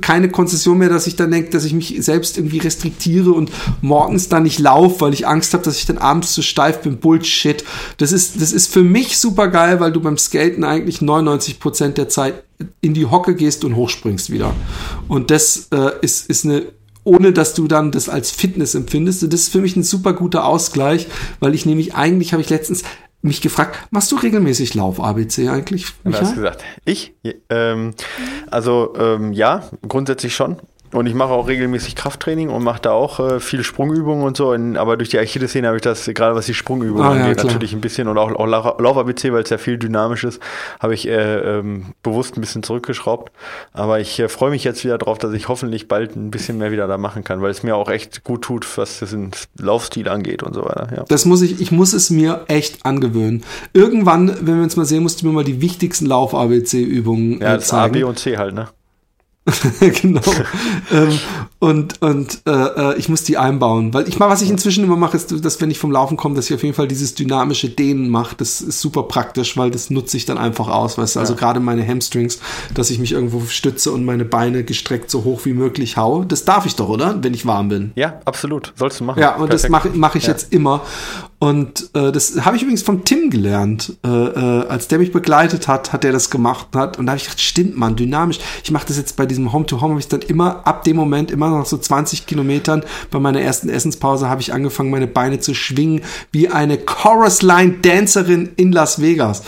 [0.00, 3.50] keine Konzession mehr, dass ich dann denke, dass ich mich selbst irgendwie restriktiere und
[3.80, 6.98] morgens dann nicht laufe, weil ich Angst habe, dass ich dann abends zu steif bin.
[6.98, 7.64] Bullshit.
[7.98, 11.98] Das ist, das ist für mich super geil, weil du beim Skaten eigentlich 99 Prozent
[11.98, 12.42] der Zeit
[12.80, 14.54] in die Hocke gehst und hochspringst wieder.
[15.08, 16.66] Und das äh, ist, ist eine
[17.06, 19.22] ohne dass du dann das als Fitness empfindest.
[19.22, 21.06] Und das ist für mich ein super guter Ausgleich,
[21.38, 22.82] weil ich nämlich eigentlich habe ich letztens
[23.22, 25.86] mich gefragt, machst du regelmäßig Lauf-ABC eigentlich?
[26.02, 26.20] Michael?
[26.20, 27.14] Du hast gesagt, ich?
[27.48, 27.92] Ähm,
[28.50, 30.56] also ähm, ja, grundsätzlich schon.
[30.92, 34.52] Und ich mache auch regelmäßig Krafttraining und mache da auch äh, viele Sprungübungen und so.
[34.52, 37.44] In, aber durch die Achillessehne habe ich das, gerade was die Sprungübungen ah, angeht, ja,
[37.44, 40.40] natürlich ein bisschen und auch, auch Lauf-ABC, weil es ja viel dynamisch ist,
[40.80, 43.32] habe ich äh, ähm, bewusst ein bisschen zurückgeschraubt.
[43.72, 46.70] Aber ich äh, freue mich jetzt wieder drauf, dass ich hoffentlich bald ein bisschen mehr
[46.70, 50.42] wieder da machen kann, weil es mir auch echt gut tut, was den Laufstil angeht
[50.42, 50.88] und so weiter.
[50.96, 51.04] Ja.
[51.08, 53.44] Das muss ich, ich muss es mir echt angewöhnen.
[53.72, 57.60] Irgendwann, wenn wir uns mal sehen, musst du mir mal die wichtigsten Lauf-ABC-Übungen ja, äh,
[57.60, 57.82] zeigen.
[57.82, 58.68] Ja, A, B und C halt, ne?
[59.80, 60.20] genau.
[60.92, 61.18] ähm,
[61.58, 63.94] und und äh, äh, ich muss die einbauen.
[63.94, 66.34] Weil ich mal, was ich inzwischen immer mache, ist, dass wenn ich vom Laufen komme,
[66.34, 68.34] dass ich auf jeden Fall dieses dynamische Dehnen mache.
[68.36, 70.98] Das ist super praktisch, weil das nutze ich dann einfach aus.
[70.98, 72.40] Weißt du, also gerade meine Hamstrings,
[72.74, 76.24] dass ich mich irgendwo stütze und meine Beine gestreckt so hoch wie möglich hau.
[76.24, 77.22] Das darf ich doch, oder?
[77.22, 77.92] Wenn ich warm bin.
[77.94, 78.72] Ja, absolut.
[78.76, 79.20] Sollst du machen.
[79.20, 79.64] Ja, und Perfekt.
[79.64, 80.30] das mache mach ich ja.
[80.30, 80.82] jetzt immer.
[81.38, 83.92] Und äh, das habe ich übrigens vom Tim gelernt.
[84.04, 86.68] Äh, äh, als der mich begleitet hat, hat er das gemacht.
[86.74, 88.38] Hat, und da habe ich gedacht, stimmt man, dynamisch.
[88.64, 91.50] Ich mache das jetzt bei diesem Home-to-Home, habe ich dann immer ab dem Moment, immer
[91.50, 96.02] noch so 20 Kilometern, bei meiner ersten Essenspause habe ich angefangen, meine Beine zu schwingen,
[96.32, 99.42] wie eine Chorus-Line-Dancerin in Las Vegas.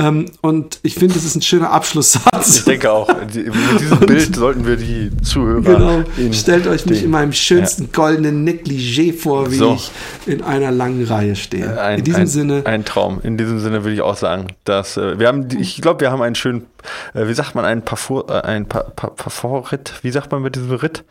[0.00, 2.58] Ähm, und ich finde, das ist ein schöner Abschlusssatz.
[2.58, 3.08] Ich denke auch.
[3.08, 5.60] Mit diesem und, Bild sollten wir die Zuhörer.
[5.60, 6.04] Genau.
[6.32, 7.88] Stellt euch mich in meinem schönsten ja.
[7.92, 9.74] goldenen Negligé vor, wie so.
[9.74, 9.90] ich
[10.26, 11.66] in einer langen Reihe stehe.
[11.66, 12.62] Äh, ein, in diesem ein, Sinne.
[12.64, 13.20] Ein Traum.
[13.22, 16.22] In diesem Sinne würde ich auch sagen, dass äh, wir haben, ich glaube, wir haben
[16.22, 16.66] einen schönen,
[17.14, 19.94] äh, wie sagt man, einen Parfum, äh, ein pa pa Parfum-Ritt.
[20.02, 21.04] Wie sagt man mit diesem Ritt?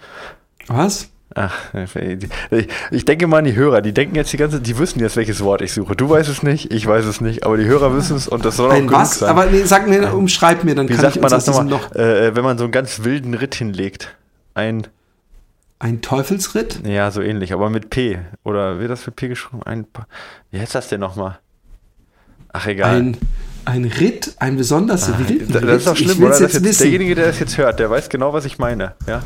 [0.67, 1.09] Was?
[1.35, 1.53] Ach,
[2.89, 5.43] ich denke mal an die Hörer, die denken jetzt die ganze die wissen jetzt, welches
[5.43, 5.95] Wort ich suche.
[5.95, 8.55] Du weißt es nicht, ich weiß es nicht, aber die Hörer wissen es und das
[8.55, 9.19] soll auch ein genug was?
[9.19, 9.29] sein.
[9.29, 11.93] Aber nee, sag mir, umschreib mir, dann Wie kann sagt ich man das nochmal, noch
[11.93, 14.15] äh, wenn man so einen ganz wilden Ritt hinlegt?
[14.53, 14.87] Ein
[15.79, 16.81] ein Teufelsritt?
[16.87, 18.19] Ja, so ähnlich, aber mit P.
[18.43, 19.61] Oder wird das mit P geschrieben?
[19.63, 19.85] Ein,
[20.49, 21.37] wie heißt das denn nochmal?
[22.51, 22.95] Ach, egal.
[22.95, 23.17] Ein,
[23.67, 26.39] ein Ritt, ein besonders ah, wilden Das ist doch schlimm, oder?
[26.39, 28.93] Jetzt jetzt derjenige, der das jetzt hört, der weiß genau, was ich meine.
[29.07, 29.23] Ja?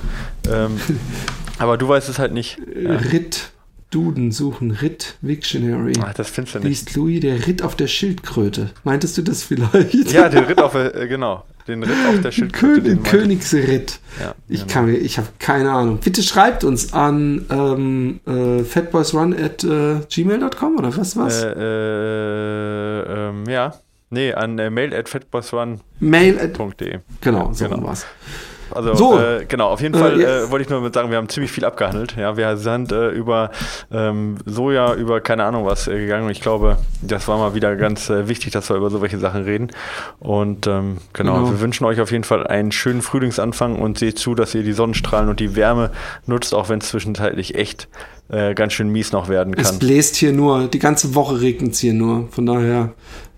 [0.52, 0.80] Ähm,
[1.60, 2.58] Aber du weißt es halt nicht.
[2.76, 2.96] Ja.
[2.96, 3.52] Ritt,
[3.92, 5.94] Duden suchen, Ritt, Wiktionary.
[6.02, 6.70] Ach, das findest du nicht.
[6.70, 8.72] Liest Louis der Ritt auf der Schildkröte.
[8.84, 10.12] Meintest du das vielleicht?
[10.12, 11.44] Ja, den Ritt auf der, äh, genau.
[11.68, 12.82] Den Ritt auf der Schildkröte.
[12.82, 14.00] König, Königsritt.
[14.20, 14.74] Ja, ich genau.
[14.74, 16.00] kann mir, ich habe keine Ahnung.
[16.04, 21.44] Bitte schreibt uns an ähm, äh, fatboysrun at äh, gmail.com oder was was?
[21.44, 23.76] Äh, äh, ähm, ja.
[24.12, 25.80] Nee, an äh, mail at fatboysrun.de.
[26.00, 26.70] Mail at, Genau,
[27.22, 27.84] genau, so genau.
[27.88, 28.06] war's.
[28.74, 29.20] Also, So.
[29.20, 31.52] äh, genau, auf jeden Äh, Fall jetzt- äh, wollte ich nur sagen, wir haben ziemlich
[31.52, 32.16] viel abgehandelt.
[32.18, 33.52] Ja, wir sind äh, über
[33.92, 36.26] ähm, Soja, über keine Ahnung was äh, gegangen.
[36.26, 39.44] Und ich glaube, das war mal wieder ganz äh, wichtig, dass wir über solche Sachen
[39.44, 39.72] reden.
[40.20, 41.52] Und ähm, genau, Genau.
[41.52, 44.74] wir wünschen euch auf jeden Fall einen schönen Frühlingsanfang und seht zu, dass ihr die
[44.74, 45.92] Sonnenstrahlen und die Wärme
[46.26, 47.90] nutzt, auch wenn es zwischenzeitlich echt
[48.30, 49.80] äh, ganz schön mies noch werden Es kann.
[49.80, 52.30] bläst hier nur, die ganze Woche regnet es hier nur.
[52.32, 52.94] Von daher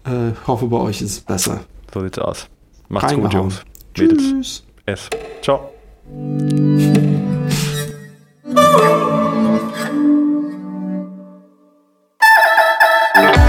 [0.06, 1.62] äh, hoffe, bei euch ist es besser.
[1.94, 2.48] So sieht's aus.
[2.90, 3.64] Macht's gut, Jungs.
[3.98, 4.22] Mädels.
[4.22, 4.64] Tschüss.
[4.86, 5.10] Es.
[5.42, 5.70] Ciao.